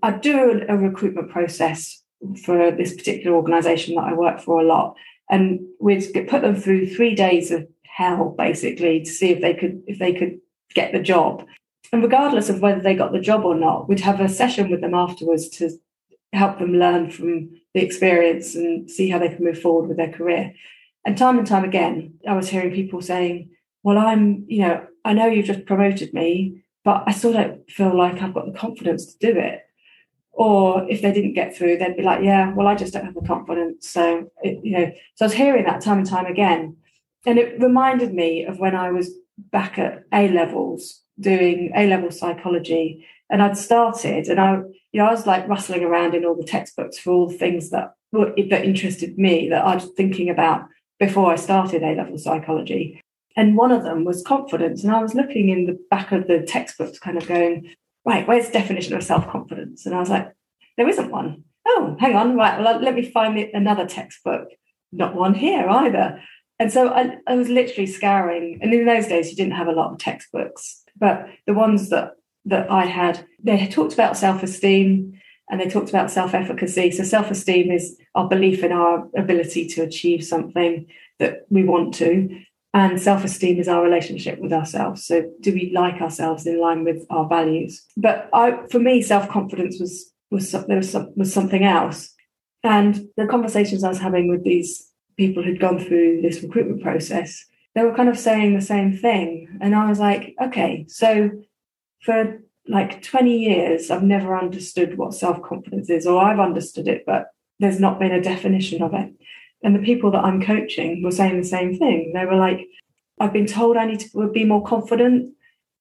[0.04, 2.04] I do a, a recruitment process
[2.44, 4.96] for this particular organization that I work for a lot.
[5.30, 9.82] And we'd put them through three days of hell basically to see if they could
[9.88, 10.40] if they could
[10.76, 11.46] get the job.
[11.92, 14.82] And regardless of whether they got the job or not, we'd have a session with
[14.82, 15.72] them afterwards to
[16.34, 20.12] help them learn from the experience and see how they can move forward with their
[20.12, 20.54] career.
[21.06, 23.50] And time and time again, I was hearing people saying,
[23.84, 27.98] Well, I'm, you know, I know you've just promoted me, but I still don't feel
[27.98, 29.62] like I've got the confidence to do it.
[30.34, 33.14] Or if they didn't get through, they'd be like, Yeah, well, I just don't have
[33.14, 33.88] the confidence.
[33.88, 36.76] So, it, you know, so I was hearing that time and time again.
[37.26, 42.12] And it reminded me of when I was back at A levels doing A level
[42.12, 43.06] psychology.
[43.30, 44.56] And I'd started and I,
[44.92, 47.72] you know, I was like rustling around in all the textbooks for all the things
[47.72, 50.68] that that interested me that I was thinking about
[51.00, 53.02] before I started A level psychology.
[53.36, 54.84] And one of them was confidence.
[54.84, 57.74] And I was looking in the back of the textbooks, kind of going,
[58.06, 59.86] right, where's the definition of self confidence?
[59.86, 60.32] And I was like,
[60.78, 61.44] there isn't one.
[61.68, 64.48] Oh, hang on, right, well, let me find another textbook.
[64.92, 66.22] Not one here either.
[66.60, 68.60] And so I, I was literally scouring.
[68.62, 72.14] And in those days, you didn't have a lot of textbooks, but the ones that
[72.46, 76.92] that I had, they talked about self esteem and they talked about self efficacy.
[76.92, 80.88] So, self esteem is our belief in our ability to achieve something
[81.20, 82.30] that we want to.
[82.74, 85.06] And self esteem is our relationship with ourselves.
[85.06, 87.86] So, do we like ourselves in line with our values?
[87.96, 92.14] But I, for me, self confidence was was there was, was something else.
[92.64, 97.46] And the conversations I was having with these people who'd gone through this recruitment process,
[97.78, 99.60] they were kind of saying the same thing.
[99.62, 101.30] And I was like, okay, so
[102.02, 107.04] for like 20 years, I've never understood what self confidence is, or I've understood it,
[107.06, 107.28] but
[107.60, 109.14] there's not been a definition of it.
[109.64, 112.14] And the people that I'm coaching were saying the same thing.
[112.16, 112.68] They were like,
[113.20, 115.34] I've been told I need to be more confident,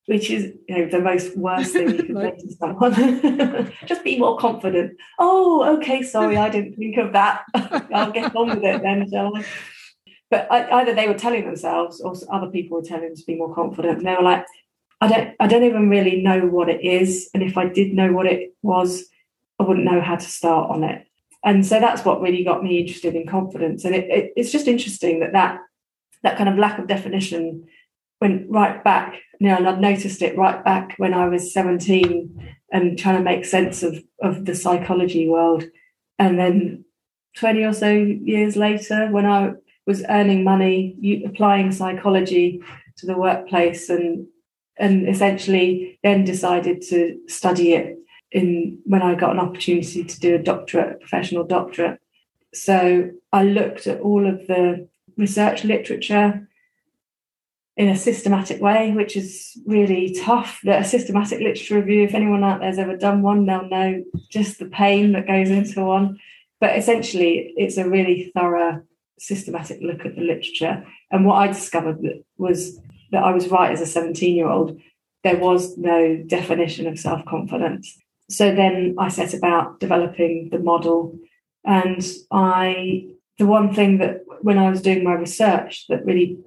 [0.05, 3.73] which is you know the most worst thing you can say to someone.
[3.87, 4.99] Just be more confident.
[5.19, 7.45] Oh, okay, sorry, I didn't think of that.
[7.55, 9.45] I'll get on with it then, shall I?
[10.31, 13.55] But either they were telling themselves or other people were telling them to be more
[13.55, 13.99] confident.
[13.99, 14.45] And they were like,
[15.01, 17.31] I don't I don't even really know what it is.
[17.35, 19.05] And if I did know what it was,
[19.61, 21.07] I wouldn't know how to start on it.
[21.45, 23.85] And so that's what really got me interested in confidence.
[23.85, 25.61] And it, it, it's just interesting that, that
[26.23, 27.69] that kind of lack of definition
[28.21, 32.57] went right back, you know, and I've noticed it right back when I was 17
[32.73, 35.65] and trying to make sense of, of the psychology world.
[36.19, 36.85] And then
[37.37, 39.53] 20 or so years later, when I
[39.87, 42.61] was earning money, applying psychology
[42.99, 44.27] to the workplace and
[44.79, 47.97] and essentially then decided to study it
[48.31, 51.99] in when I got an opportunity to do a doctorate, a professional doctorate.
[52.53, 56.47] So I looked at all of the research literature
[57.77, 60.61] in a systematic way, which is really tough.
[60.65, 64.59] That a systematic literature review, if anyone out there's ever done one, they'll know just
[64.59, 66.19] the pain that goes into one.
[66.61, 68.83] But essentially, it's a really thorough,
[69.19, 70.85] systematic look at the literature.
[71.11, 71.99] And what I discovered
[72.37, 72.79] was
[73.13, 74.81] that I was right as a 17 year old.
[75.25, 77.97] There was no definition of self confidence.
[78.29, 81.19] So then I set about developing the model.
[81.65, 86.39] And I, the one thing that when I was doing my research that really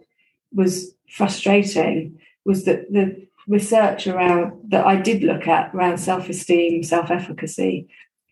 [0.54, 6.84] was frustrating was that the research around that I did look at around self esteem,
[6.84, 7.90] self efficacy,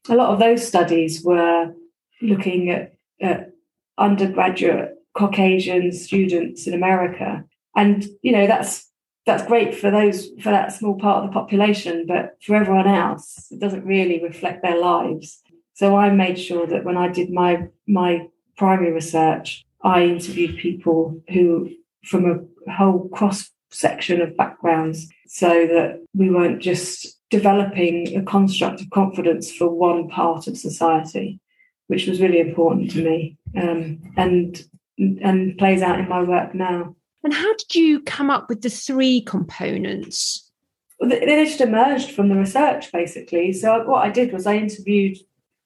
[0.09, 1.73] a lot of those studies were
[2.21, 3.51] looking at, at
[3.97, 7.43] undergraduate Caucasian students in America.
[7.75, 8.87] And you know that's
[9.27, 13.47] that's great for those for that small part of the population but for everyone else
[13.51, 15.41] it doesn't really reflect their lives.
[15.73, 21.21] So i made sure that when i did my my primary research i interviewed people
[21.29, 21.69] who
[22.03, 28.81] from a whole cross section of backgrounds so that we weren't just developing a construct
[28.81, 31.39] of confidence for one part of society
[31.87, 34.63] which was really important to me um, and
[34.97, 36.95] and plays out in my work now
[37.27, 40.49] and how did you come up with the three components?
[41.01, 43.51] They just emerged from the research, basically.
[43.51, 45.17] So what I did was I interviewed,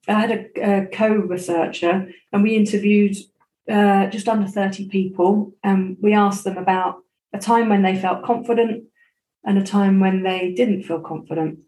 [0.08, 3.16] I had a, a co-researcher, and we interviewed
[3.70, 8.24] uh, just under 30 people, and we asked them about a time when they felt
[8.24, 8.86] confident
[9.46, 11.60] and a time when they didn't feel confident.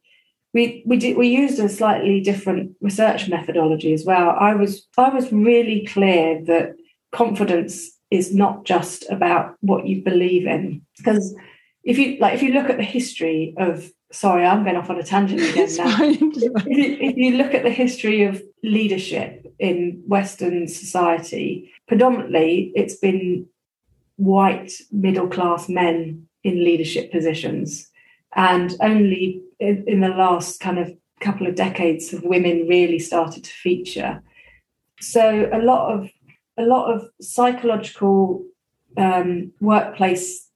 [0.53, 4.35] We we did we used a slightly different research methodology as well.
[4.39, 6.75] I was I was really clear that
[7.11, 10.83] confidence is not just about what you believe in.
[10.97, 11.35] Because
[11.83, 14.99] if you like, if you look at the history of sorry, I'm going off on
[14.99, 15.97] a tangent again now.
[16.01, 22.95] if, you, if you look at the history of leadership in Western society, predominantly it's
[22.95, 23.47] been
[24.17, 27.89] white middle class men in leadership positions.
[28.35, 33.43] And only in, in, the last kind of couple of decades have women really started
[33.43, 34.21] to feature.
[34.99, 36.09] So a lot of
[36.57, 38.43] a lot of psychological
[38.97, 40.49] um, workplace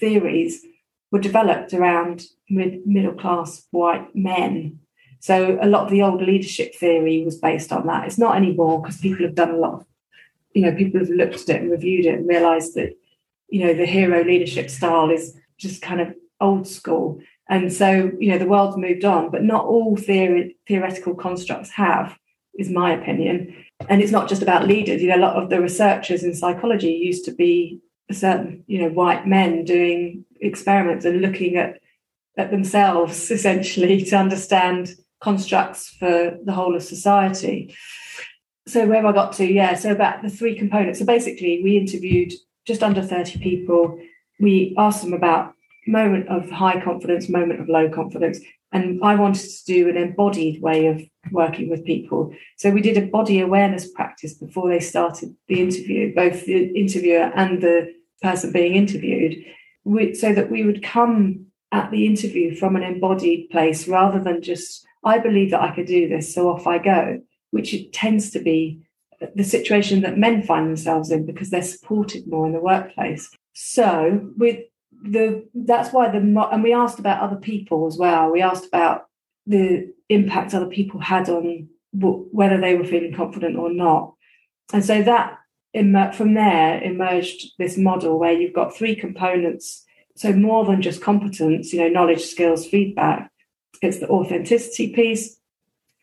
[0.00, 0.64] theories
[1.12, 4.80] were developed around mid, middle class white men.
[5.20, 8.06] So a lot of the old leadership theory was based on that.
[8.06, 9.86] It's not anymore because people have done a lot of,
[10.54, 12.94] you know, people have looked at it and reviewed it and realized that,
[13.48, 17.20] you know, the hero leadership style is just kind of old school.
[17.48, 22.18] And so, you know, the world's moved on, but not all theory, theoretical constructs have,
[22.58, 23.54] is my opinion.
[23.88, 25.02] And it's not just about leaders.
[25.02, 27.80] You know, a lot of the researchers in psychology used to be
[28.10, 31.80] certain, you know, white men doing experiments and looking at
[32.36, 37.74] at themselves essentially to understand constructs for the whole of society.
[38.66, 40.98] So where I got to, yeah, so about the three components.
[40.98, 42.32] So basically we interviewed
[42.66, 43.98] just under 30 people.
[44.40, 45.53] We asked them about
[45.86, 48.40] moment of high confidence, moment of low confidence.
[48.72, 52.34] And I wanted to do an embodied way of working with people.
[52.56, 57.30] So we did a body awareness practice before they started the interview, both the interviewer
[57.34, 59.44] and the person being interviewed,
[60.16, 64.84] so that we would come at the interview from an embodied place rather than just,
[65.04, 67.20] I believe that I could do this, so off I go,
[67.50, 68.80] which it tends to be
[69.36, 73.30] the situation that men find themselves in because they're supported more in the workplace.
[73.52, 74.60] So with
[75.04, 78.30] the that's why the and we asked about other people as well.
[78.30, 79.06] We asked about
[79.46, 84.14] the impact other people had on whether they were feeling confident or not,
[84.72, 85.38] and so that
[86.14, 89.84] from there emerged this model where you've got three components.
[90.16, 93.32] So more than just competence, you know, knowledge, skills, feedback.
[93.82, 95.36] It's the authenticity piece,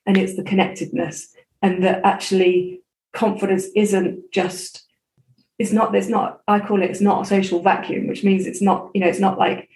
[0.05, 2.81] and it's the connectedness, and that actually
[3.13, 4.85] confidence isn't just
[5.61, 8.61] it's not there's not i call it it's not a social vacuum which means it's
[8.61, 9.69] not you know it's not like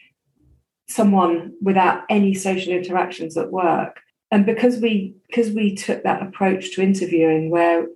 [0.88, 4.02] someone without any social interactions at work.
[4.32, 7.88] And because we because we took that approach to interviewing where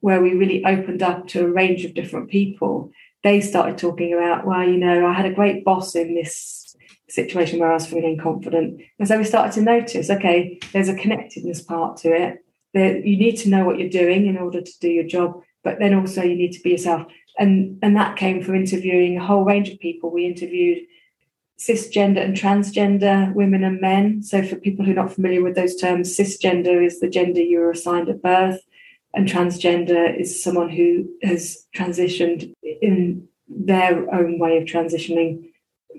[0.00, 2.90] where we really opened up to a range of different people
[3.22, 6.76] they started talking about well you know i had a great boss in this
[7.08, 8.80] situation where i was feeling confident.
[8.98, 12.44] And so we started to notice okay there's a connectedness part to it.
[12.74, 15.78] That you need to know what you're doing in order to do your job but
[15.80, 17.02] then also you need to be yourself
[17.38, 20.10] and and that came from interviewing a whole range of people.
[20.10, 20.78] We interviewed
[21.58, 24.22] cisgender and transgender women and men.
[24.22, 27.60] So for people who are not familiar with those terms, cisgender is the gender you
[27.60, 28.60] were assigned at birth,
[29.14, 35.50] and transgender is someone who has transitioned in their own way of transitioning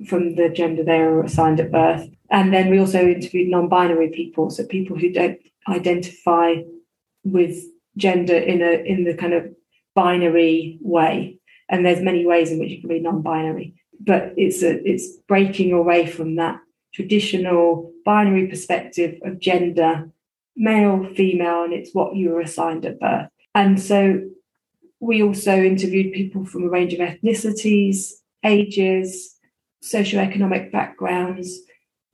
[0.07, 2.07] from the gender they were assigned at birth.
[2.29, 6.55] And then we also interviewed non-binary people, so people who don't identify
[7.23, 7.57] with
[7.95, 9.56] gender in a in the kind of
[9.97, 11.39] binary way.
[11.69, 15.73] And there's many ways in which you can be non-binary, but it's a, it's breaking
[15.73, 16.59] away from that
[16.93, 20.09] traditional binary perspective of gender,
[20.55, 23.29] male, female, and it's what you were assigned at birth.
[23.55, 24.21] And so
[24.99, 28.11] we also interviewed people from a range of ethnicities,
[28.45, 29.35] ages,
[29.83, 31.59] socioeconomic backgrounds.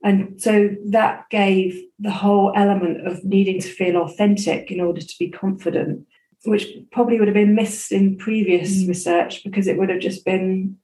[0.02, 5.14] And so that gave the whole element of needing to feel authentic in order to
[5.18, 6.06] be confident
[6.44, 8.88] which probably would have been missed in previous mm.
[8.88, 10.76] research because it would have just been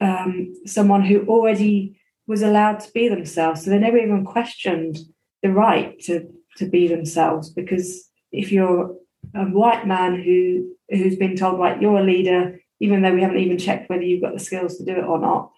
[0.00, 3.64] um, someone who already was allowed to be themselves.
[3.64, 4.98] So they never even questioned
[5.42, 8.94] the right to to be themselves because if you're
[9.34, 13.38] a white man who who's been told right you're a leader even though we haven't
[13.38, 15.52] even checked whether you've got the skills to do it or not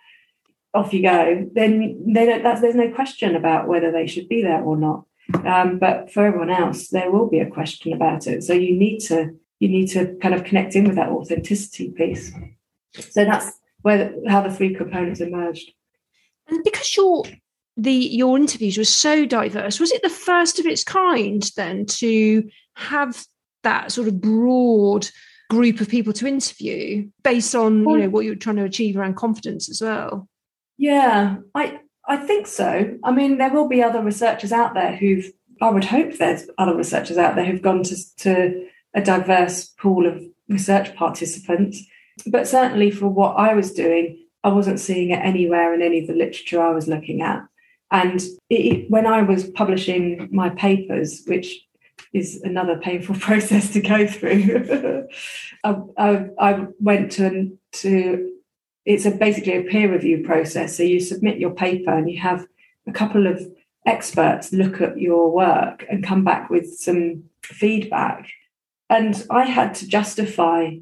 [0.75, 4.43] off you go then they don't that's there's no question about whether they should be
[4.43, 5.05] there or not
[5.45, 8.43] um, but for everyone else, there will be a question about it.
[8.43, 9.31] So you need to
[9.61, 12.33] you need to kind of connect in with that authenticity piece.
[12.95, 15.71] So that's where how the three components emerged.
[16.49, 17.25] And because your
[17.77, 22.49] the your interviews were so diverse, was it the first of its kind then to
[22.75, 23.25] have
[23.63, 25.09] that sort of broad
[25.49, 29.17] group of people to interview based on you know what you're trying to achieve around
[29.17, 30.29] confidence as well?
[30.79, 31.81] Yeah, I
[32.13, 32.99] I think so.
[33.03, 35.33] I mean, there will be other researchers out there who've,
[35.63, 40.07] I would hope there's other researchers out there who've gone to, to a diverse pool
[40.07, 41.83] of research participants.
[42.27, 46.07] But certainly for what I was doing, I wasn't seeing it anywhere in any of
[46.07, 47.41] the literature I was looking at.
[47.91, 51.67] And it, when I was publishing my papers, which
[52.13, 55.09] is another painful process to go through.
[55.65, 58.32] I, I, I, went to to
[58.85, 60.77] it's a basically a peer review process.
[60.77, 62.47] So you submit your paper and you have
[62.87, 63.41] a couple of
[63.87, 68.29] experts look at your work and come back with some feedback.
[68.89, 70.77] And I had to justify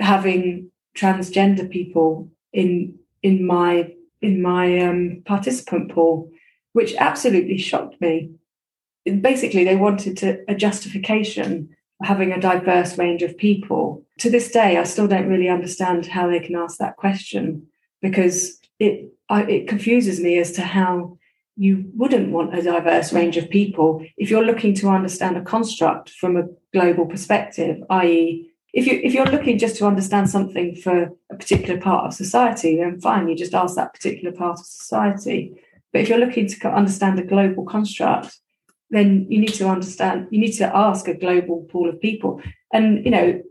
[0.00, 3.92] having transgender people in in my
[4.22, 6.30] in my um, participant pool,
[6.72, 8.30] which absolutely shocked me.
[9.20, 14.05] Basically, they wanted to, a justification for having a diverse range of people.
[14.20, 17.66] To this day, I still don't really understand how they can ask that question
[18.00, 21.18] because it I, it confuses me as to how
[21.56, 26.10] you wouldn't want a diverse range of people if you're looking to understand a construct
[26.10, 31.10] from a global perspective, i.e., if you if you're looking just to understand something for
[31.30, 35.58] a particular part of society, then fine, you just ask that particular part of society.
[35.92, 38.38] But if you're looking to understand a global construct,
[38.90, 42.42] then you need to understand, you need to ask a global pool of people.
[42.72, 43.42] And, you know,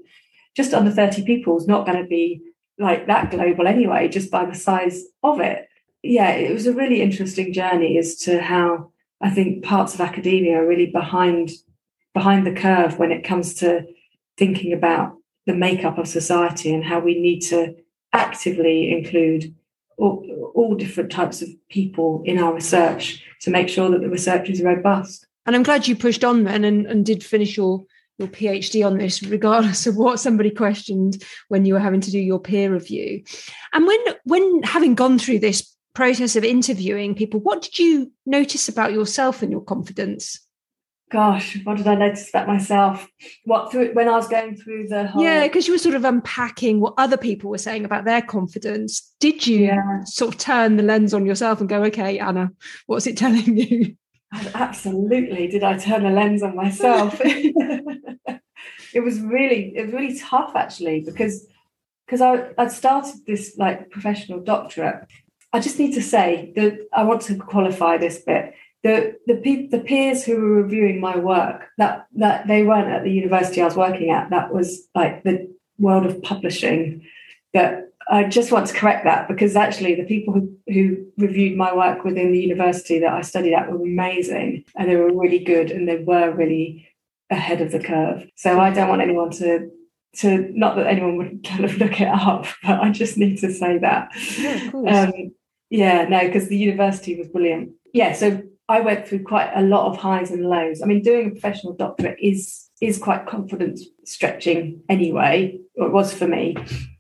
[0.55, 2.41] just under 30 people is not going to be
[2.77, 5.67] like that global anyway, just by the size of it.
[6.03, 8.91] Yeah, it was a really interesting journey as to how
[9.21, 11.51] I think parts of academia are really behind
[12.13, 13.85] behind the curve when it comes to
[14.37, 17.75] thinking about the makeup of society and how we need to
[18.13, 19.53] actively include
[19.97, 24.49] all, all different types of people in our research to make sure that the research
[24.49, 25.27] is robust.
[25.45, 27.85] And I'm glad you pushed on then and, and did finish your
[28.17, 32.19] your PhD on this, regardless of what somebody questioned when you were having to do
[32.19, 33.23] your peer review.
[33.73, 38.67] And when when having gone through this process of interviewing people, what did you notice
[38.69, 40.39] about yourself and your confidence?
[41.11, 43.07] gosh, what did I notice about myself?
[43.45, 46.05] What through when I was going through the whole Yeah, because you were sort of
[46.05, 49.13] unpacking what other people were saying about their confidence.
[49.19, 50.03] Did you yeah.
[50.03, 52.51] sort of turn the lens on yourself and go, okay, Anna,
[52.87, 53.95] what's it telling you?
[54.53, 55.47] Absolutely.
[55.47, 57.19] Did I turn the lens on myself?
[57.23, 61.47] it was really, it was really tough actually, because
[62.05, 65.07] because I I'd started this like professional doctorate.
[65.53, 68.53] I just need to say that I want to qualify this bit
[68.85, 73.03] the the, pe- the peers who were reviewing my work that that they weren't at
[73.03, 74.29] the university I was working at.
[74.29, 77.01] That was like the world of publishing.
[77.53, 81.73] That I just want to correct that because actually the people who, who reviewed my
[81.73, 85.71] work within the university that I studied at were amazing and they were really good
[85.71, 86.87] and they were really
[87.29, 88.27] ahead of the curve.
[88.35, 89.71] So I don't want anyone to
[90.17, 93.51] to not that anyone would kind of look it up, but I just need to
[93.51, 94.11] say that.
[94.37, 95.31] Yeah, um,
[95.69, 97.71] yeah no, because the university was brilliant.
[97.93, 100.81] Yeah, so I went through quite a lot of highs and lows.
[100.81, 106.13] I mean, doing a professional doctorate is is quite confidence stretching anyway, or it was
[106.13, 106.55] for me.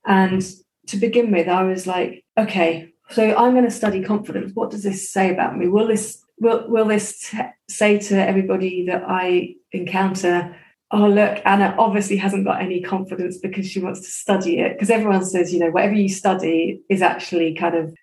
[0.05, 0.43] And
[0.87, 4.51] to begin with, I was like, okay, so I'm going to study confidence.
[4.53, 5.67] What does this say about me?
[5.67, 10.55] Will this will will this t- say to everybody that I encounter?
[10.91, 14.73] Oh, look, Anna obviously hasn't got any confidence because she wants to study it.
[14.73, 17.95] Because everyone says, you know, whatever you study is actually kind of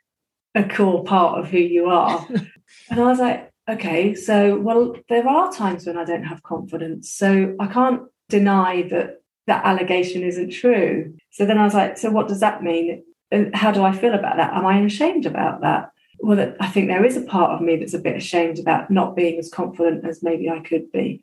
[0.55, 2.27] a core part of who you are.
[2.91, 7.13] and I was like, okay, so, well, there are times when I don't have confidence.
[7.13, 9.22] So I can't deny that
[9.53, 11.15] that allegation isn't true.
[11.31, 13.05] So then I was like, so what does that mean?
[13.53, 14.55] How do I feel about that?
[14.55, 15.91] Am I ashamed about that?
[16.21, 19.15] Well, I think there is a part of me that's a bit ashamed about not
[19.15, 21.23] being as confident as maybe I could be.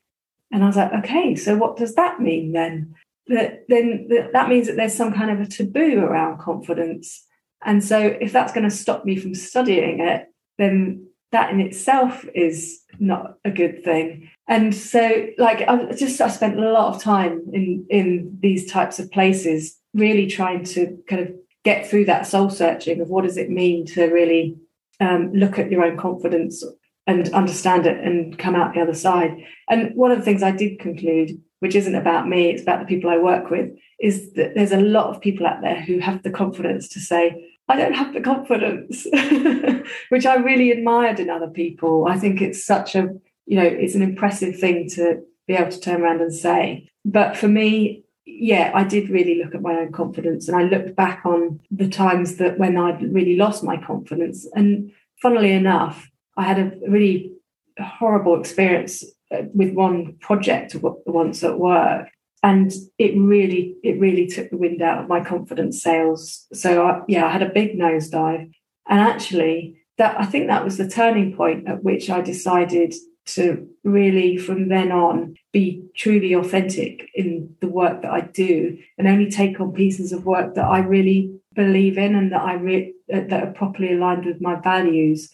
[0.51, 2.93] And I was like, okay, so what does that mean then?
[3.27, 7.25] That then that means that there's some kind of a taboo around confidence.
[7.63, 10.27] And so if that's going to stop me from studying it,
[10.59, 14.29] then that in itself is not a good thing.
[14.47, 18.99] And so like i just i spent a lot of time in in these types
[18.99, 23.37] of places really trying to kind of get through that soul searching of what does
[23.37, 24.55] it mean to really
[24.99, 26.63] um, look at your own confidence
[27.05, 29.35] and understand it and come out the other side.
[29.69, 32.85] And one of the things i did conclude which isn't about me it's about the
[32.85, 33.69] people i work with
[33.99, 37.35] is that there's a lot of people out there who have the confidence to say
[37.69, 39.05] I don't have the confidence,
[40.09, 42.07] which I really admired in other people.
[42.07, 43.09] I think it's such a,
[43.45, 46.89] you know, it's an impressive thing to be able to turn around and say.
[47.05, 50.95] But for me, yeah, I did really look at my own confidence and I looked
[50.95, 54.47] back on the times that when I'd really lost my confidence.
[54.55, 54.91] And
[55.21, 57.31] funnily enough, I had a really
[57.79, 62.09] horrible experience uh, with one project once at work
[62.43, 66.47] and it really it really took the wind out of my confidence sails.
[66.53, 68.51] So I, yeah i had a big nosedive.
[68.87, 72.93] And actually that i think that was the turning point at which i decided
[73.25, 79.07] to really from then on be truly authentic in the work that i do and
[79.07, 82.93] only take on pieces of work that i really believe in and that i re-
[83.13, 85.31] uh, that are properly aligned with my values.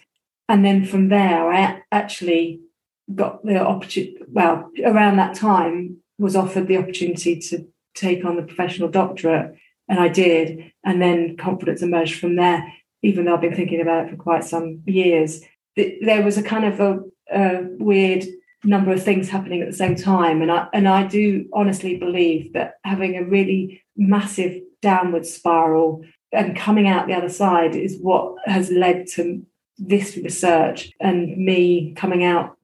[0.47, 2.61] And then from there i actually
[3.13, 8.43] got the opportunity, well, around that time, was offered the opportunity to take on the
[8.43, 9.55] professional doctorate,
[9.87, 10.71] and I did.
[10.83, 14.43] And then confidence emerged from there, even though I've been thinking about it for quite
[14.43, 15.41] some years.
[15.75, 16.99] There was a kind of a,
[17.31, 18.25] a weird
[18.63, 20.41] number of things happening at the same time.
[20.41, 26.55] And I and I do honestly believe that having a really massive downward spiral and
[26.55, 29.45] coming out the other side is what has led to
[29.77, 32.54] this research and me coming out.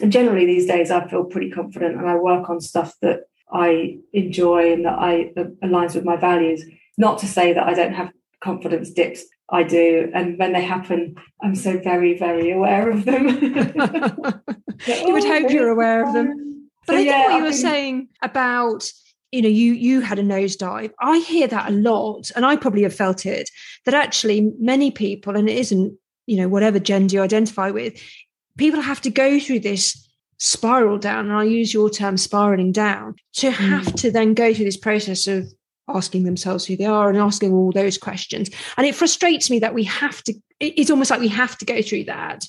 [0.00, 3.98] And generally these days I feel pretty confident and I work on stuff that I
[4.12, 6.64] enjoy and that I that aligns with my values.
[6.96, 8.10] Not to say that I don't have
[8.42, 9.24] confidence dips.
[9.50, 10.10] I do.
[10.14, 13.28] And when they happen, I'm so very, very aware of them.
[14.86, 16.68] you would hope you're aware of them.
[16.86, 18.90] But so, I think yeah, what you were saying about
[19.32, 22.82] you know you you had a nosedive i hear that a lot and i probably
[22.82, 23.48] have felt it
[23.84, 25.96] that actually many people and it isn't
[26.26, 28.02] you know whatever gender you identify with
[28.60, 30.08] people have to go through this
[30.38, 33.94] spiral down and i use your term spiraling down to have mm.
[33.94, 35.52] to then go through this process of
[35.88, 39.74] asking themselves who they are and asking all those questions and it frustrates me that
[39.74, 42.44] we have to it's almost like we have to go through that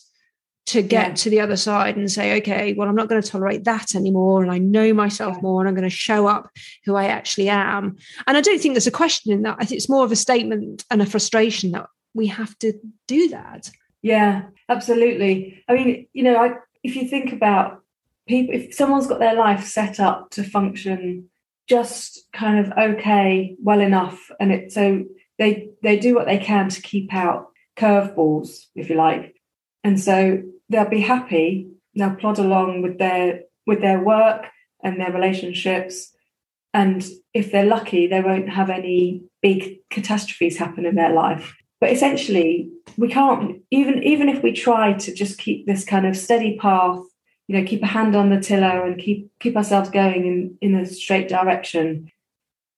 [0.68, 1.14] to get yeah.
[1.16, 4.44] to the other side and say, okay, well, I'm not going to tolerate that anymore.
[4.44, 5.42] And I know myself yeah.
[5.42, 6.50] more and I'm going to show up
[6.86, 7.98] who I actually am.
[8.28, 9.58] And I don't think there's a question in that.
[9.60, 12.74] I think it's more of a statement and a frustration that we have to
[13.08, 13.72] do that.
[14.02, 15.64] Yeah, absolutely.
[15.68, 17.82] I mean, you know, I, if you think about
[18.28, 21.30] people, if someone's got their life set up to function
[21.68, 25.04] just kind of okay, well enough, and it so
[25.38, 27.48] they they do what they can to keep out
[27.78, 29.36] curveballs, if you like.
[29.84, 34.46] And so they'll be happy they'll plod along with their with their work
[34.84, 36.12] and their relationships.
[36.74, 41.92] And if they're lucky they won't have any big catastrophes happen in their life but
[41.92, 46.58] essentially we can't even even if we try to just keep this kind of steady
[46.58, 47.00] path
[47.48, 50.76] you know keep a hand on the tiller and keep keep ourselves going in in
[50.76, 52.10] a straight direction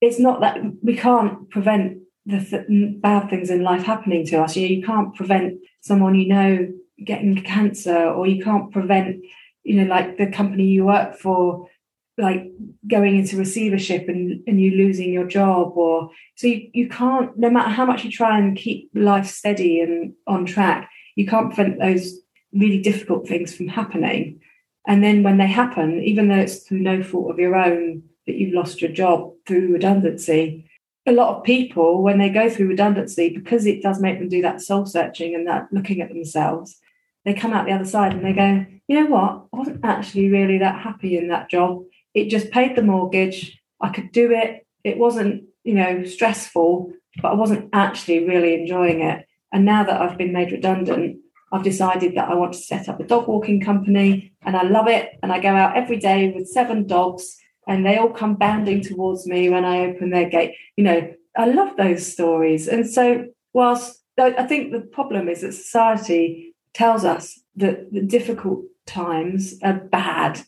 [0.00, 4.56] it's not that we can't prevent the th- bad things in life happening to us.
[4.56, 6.68] You know you can't prevent someone you know
[7.04, 9.22] getting cancer or you can't prevent
[9.62, 11.68] you know like the company you work for
[12.16, 12.44] like
[12.88, 17.50] going into receivership and, and you losing your job or so you, you can't no
[17.50, 21.80] matter how much you try and keep life steady and on track you can't prevent
[21.80, 22.20] those
[22.52, 24.40] really difficult things from happening
[24.86, 28.36] and then when they happen even though it's through no fault of your own that
[28.36, 30.70] you've lost your job through redundancy
[31.06, 34.40] a lot of people when they go through redundancy because it does make them do
[34.40, 36.80] that soul searching and that looking at themselves
[37.24, 39.46] they come out the other side and they go, you know what?
[39.52, 41.84] I wasn't actually really that happy in that job.
[42.14, 43.60] It just paid the mortgage.
[43.80, 44.66] I could do it.
[44.84, 49.26] It wasn't, you know, stressful, but I wasn't actually really enjoying it.
[49.52, 51.18] And now that I've been made redundant,
[51.52, 54.88] I've decided that I want to set up a dog walking company and I love
[54.88, 55.10] it.
[55.22, 57.36] And I go out every day with seven dogs
[57.66, 60.54] and they all come bounding towards me when I open their gate.
[60.76, 62.68] You know, I love those stories.
[62.68, 68.64] And so, whilst I think the problem is that society tells us that the difficult
[68.86, 70.42] times are bad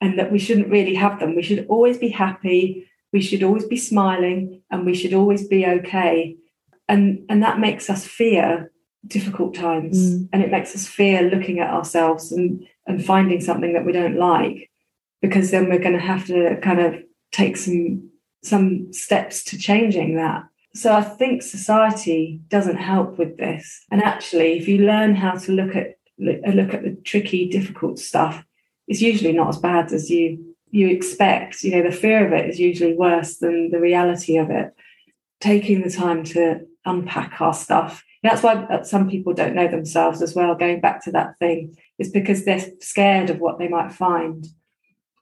[0.00, 1.36] and that we shouldn't really have them.
[1.36, 5.66] We should always be happy, we should always be smiling, and we should always be
[5.66, 6.36] okay.
[6.88, 8.72] And, and that makes us fear
[9.06, 10.28] difficult times mm.
[10.32, 14.18] and it makes us fear looking at ourselves and, and finding something that we don't
[14.18, 14.70] like
[15.22, 16.96] because then we're going to have to kind of
[17.32, 18.10] take some
[18.42, 20.44] some steps to changing that
[20.74, 23.84] so I think society doesn't help with this.
[23.90, 28.44] And actually, if you learn how to look at look at the tricky, difficult stuff,
[28.90, 31.62] it's usually not as bad as you you expect.
[31.62, 34.74] You know, the fear of it is usually worse than the reality of it.
[35.40, 38.04] Taking the time to unpack our stuff.
[38.22, 40.54] That's why uh, some people don't know themselves as well.
[40.54, 44.46] Going back to that thing, is because they're scared of what they might find.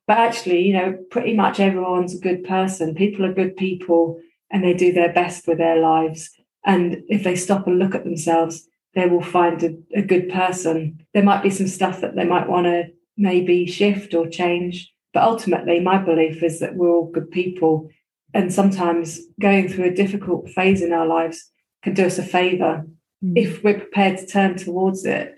[0.06, 2.94] But actually, you know, pretty much everyone's a good person.
[2.94, 4.18] People are good people
[4.50, 6.30] and they do their best with their lives.
[6.64, 11.04] And if they stop and look at themselves, they will find a, a good person.
[11.12, 12.86] There might be some stuff that they might want to
[13.18, 14.90] maybe shift or change.
[15.12, 17.90] But ultimately, my belief is that we're all good people.
[18.32, 21.50] And sometimes going through a difficult phase in our lives
[21.82, 22.86] can do us a favor
[23.24, 23.32] mm.
[23.36, 25.34] if we're prepared to turn towards it.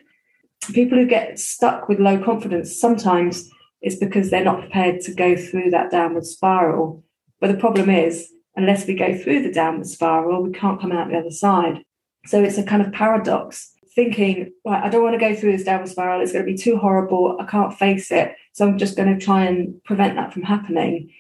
[0.73, 3.51] People who get stuck with low confidence, sometimes
[3.81, 7.03] it's because they're not prepared to go through that downward spiral.
[7.41, 11.09] But the problem is, unless we go through the downward spiral, we can't come out
[11.09, 11.83] the other side.
[12.27, 15.65] So it's a kind of paradox thinking, right, I don't want to go through this
[15.65, 16.21] downward spiral.
[16.21, 17.37] It's going to be too horrible.
[17.41, 18.35] I can't face it.
[18.53, 21.13] So I'm just going to try and prevent that from happening.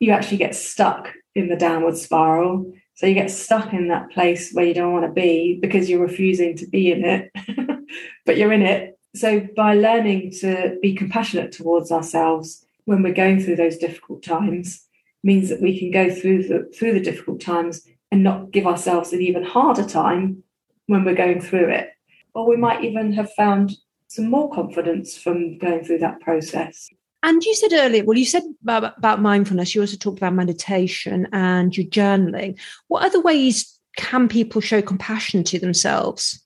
[0.00, 2.72] You actually get stuck in the downward spiral.
[2.94, 6.00] So you get stuck in that place where you don't want to be because you're
[6.00, 7.30] refusing to be in it,
[8.26, 8.98] but you're in it.
[9.14, 14.84] so by learning to be compassionate towards ourselves when we're going through those difficult times
[15.22, 19.12] means that we can go through the through the difficult times and not give ourselves
[19.12, 20.42] an even harder time
[20.86, 21.90] when we're going through it
[22.38, 23.76] or we might even have found
[24.06, 26.88] some more confidence from going through that process
[27.22, 29.74] and you said earlier, well, you said about, about, mindfulness.
[29.74, 32.58] You also talked about meditation and your journaling.
[32.86, 36.40] What other ways can people show compassion to themselves?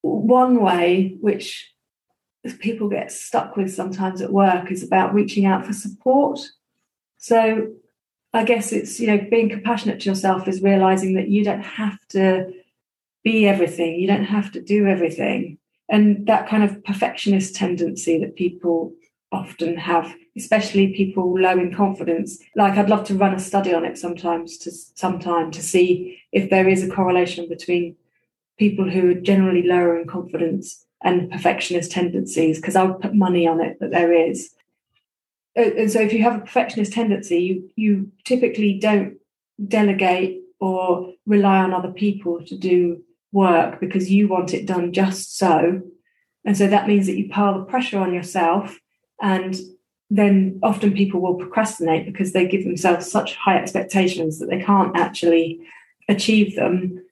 [0.00, 1.70] One way, which
[2.60, 6.40] people get stuck with sometimes at work, is about reaching out for support.
[7.18, 7.74] So
[8.32, 11.98] I guess it's, you know, being compassionate to yourself is realizing that you don't have
[12.10, 12.50] to
[13.24, 15.58] be everything, you don't have to do everything.
[15.88, 18.92] And that kind of perfectionist tendency that people
[19.32, 22.38] often have, especially people low in confidence.
[22.56, 26.50] Like I'd love to run a study on it sometimes to sometime to see if
[26.50, 27.96] there is a correlation between
[28.58, 33.46] people who are generally lower in confidence and perfectionist tendencies, because I would put money
[33.46, 34.54] on it that there is.
[35.56, 39.16] And so if you have a perfectionist tendency, you you typically don't
[39.66, 43.02] delegate or rely on other people to do
[43.32, 45.82] work because you want it done just so.
[46.44, 48.78] And so that means that you pile the pressure on yourself
[49.20, 49.56] and
[50.10, 54.96] then often people will procrastinate because they give themselves such high expectations that they can't
[54.96, 55.60] actually
[56.08, 57.04] achieve them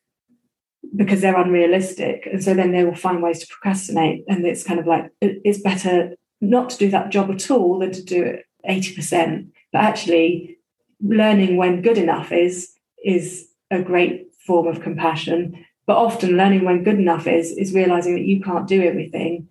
[0.97, 2.27] because they're unrealistic.
[2.31, 4.25] And so then they will find ways to procrastinate.
[4.29, 7.93] And it's kind of like it's better not to do that job at all than
[7.93, 9.49] to do it 80%.
[9.73, 10.59] But actually,
[11.01, 12.73] learning when good enough is
[13.05, 15.65] is a great form of compassion.
[15.89, 19.49] But often learning when good enough is is realizing that you can't do everything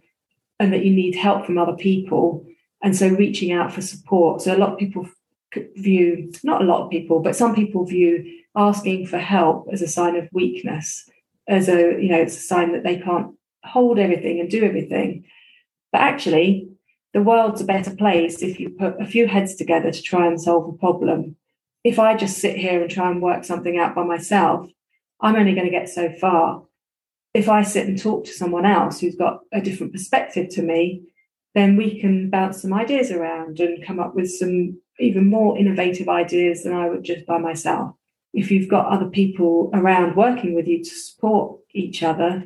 [0.60, 2.46] and that you need help from other people.
[2.84, 4.44] And so reaching out for support.
[4.44, 5.10] So a lot of people
[5.76, 9.88] view, not a lot of people, but some people view asking for help as a
[9.88, 11.10] sign of weakness,
[11.48, 13.34] as a, you know, it's a sign that they can't
[13.64, 15.26] hold everything and do everything.
[15.92, 16.70] But actually,
[17.14, 20.40] the world's a better place if you put a few heads together to try and
[20.40, 21.36] solve a problem.
[21.84, 24.70] If I just sit here and try and work something out by myself,
[25.20, 26.64] I'm only going to get so far
[27.38, 31.04] if I sit and talk to someone else who's got a different perspective to me,
[31.54, 36.10] then we can bounce some ideas around and come up with some even more innovative
[36.10, 37.96] ideas than I would just by myself.
[38.34, 42.44] If you've got other people around working with you to support each other,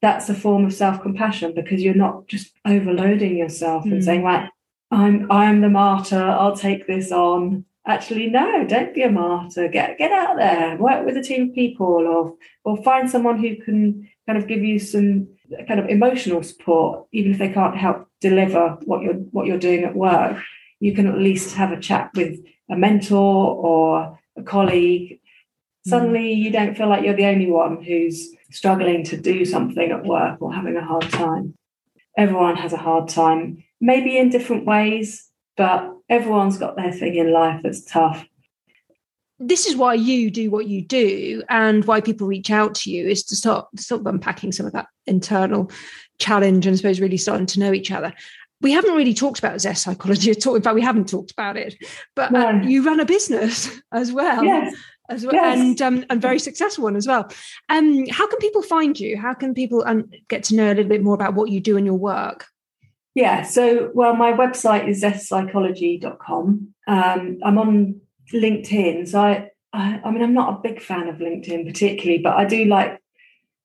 [0.00, 3.92] that's a form of self-compassion because you're not just overloading yourself mm.
[3.92, 4.48] and saying, right,
[4.90, 9.68] I'm I'm the martyr, I'll take this on actually no don't be a martyr.
[9.68, 10.76] Get get out there.
[10.76, 14.62] Work with a team of people or or find someone who can kind of give
[14.62, 15.28] you some
[15.68, 17.06] kind of emotional support.
[17.12, 20.38] Even if they can't help deliver what you're what you're doing at work
[20.82, 25.20] you can at least have a chat with a mentor or a colleague.
[25.86, 25.90] Mm.
[25.90, 28.16] suddenly you don't feel like you're the only one who's
[28.50, 31.54] struggling to do something at work or having a hard time.
[32.16, 35.08] Everyone has a hard time maybe in different ways
[35.56, 38.24] but everyone's got their thing in life that's tough.
[39.38, 43.08] This is why you do what you do, and why people reach out to you
[43.08, 45.70] is to start sort of unpacking some of that internal
[46.18, 48.12] challenge and I suppose really starting to know each other.
[48.60, 50.54] We haven't really talked about zest psychology at all.
[50.54, 51.74] In fact, we haven't talked about it.
[52.14, 52.46] But no.
[52.46, 54.44] uh, you run a business as well.
[54.44, 54.74] Yes.
[55.08, 55.58] As well, yes.
[55.58, 57.28] and um, and very successful one as well.
[57.68, 59.18] Um, how can people find you?
[59.18, 61.76] How can people um, get to know a little bit more about what you do
[61.76, 62.46] in your work?
[63.14, 66.74] Yeah, so well, my website is zestpsychology.com.
[66.86, 68.00] Um, I'm on
[68.32, 72.36] LinkedIn, so I, I, I mean, I'm not a big fan of LinkedIn particularly, but
[72.36, 73.02] I do like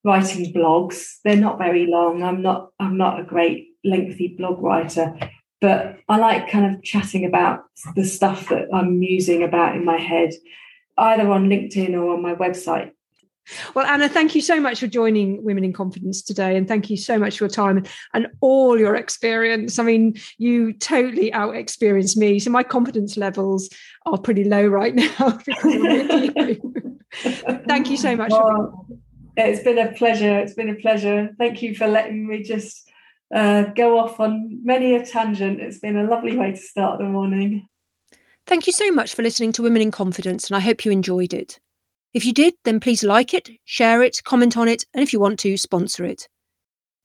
[0.03, 1.17] writing blogs.
[1.23, 2.23] They're not very long.
[2.23, 5.17] I'm not I'm not a great lengthy blog writer,
[5.61, 7.63] but I like kind of chatting about
[7.95, 10.33] the stuff that I'm musing about in my head,
[10.97, 12.91] either on LinkedIn or on my website.
[13.75, 16.57] Well, Anna, thank you so much for joining Women in Confidence today.
[16.57, 17.83] And thank you so much for your time
[18.13, 19.79] and all your experience.
[19.79, 22.39] I mean, you totally out experienced me.
[22.39, 23.69] So my confidence levels
[24.05, 25.39] are pretty low right now
[27.67, 28.31] thank you so much.
[28.31, 28.87] Well,
[29.35, 30.39] it's been a pleasure.
[30.39, 31.35] It's been a pleasure.
[31.37, 32.89] Thank you for letting me just
[33.33, 35.59] uh, go off on many a tangent.
[35.59, 37.67] It's been a lovely way to start the morning.
[38.45, 41.33] Thank you so much for listening to Women in Confidence, and I hope you enjoyed
[41.33, 41.59] it.
[42.17, 45.19] If you did, then please like it, share it, comment on it, and if you
[45.19, 46.27] want to, sponsor it.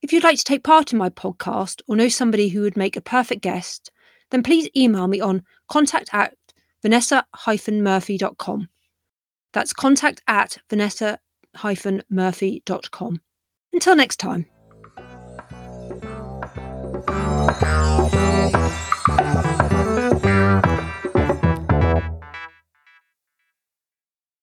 [0.00, 2.96] If you'd like to take part in my podcast or know somebody who would make
[2.96, 3.92] a perfect guest,
[4.30, 6.32] then please email me on contact at
[6.80, 8.68] vanessa-murphy.com.
[9.52, 13.20] That's contact at vanessa-murphy.com.
[13.74, 14.46] Until next time.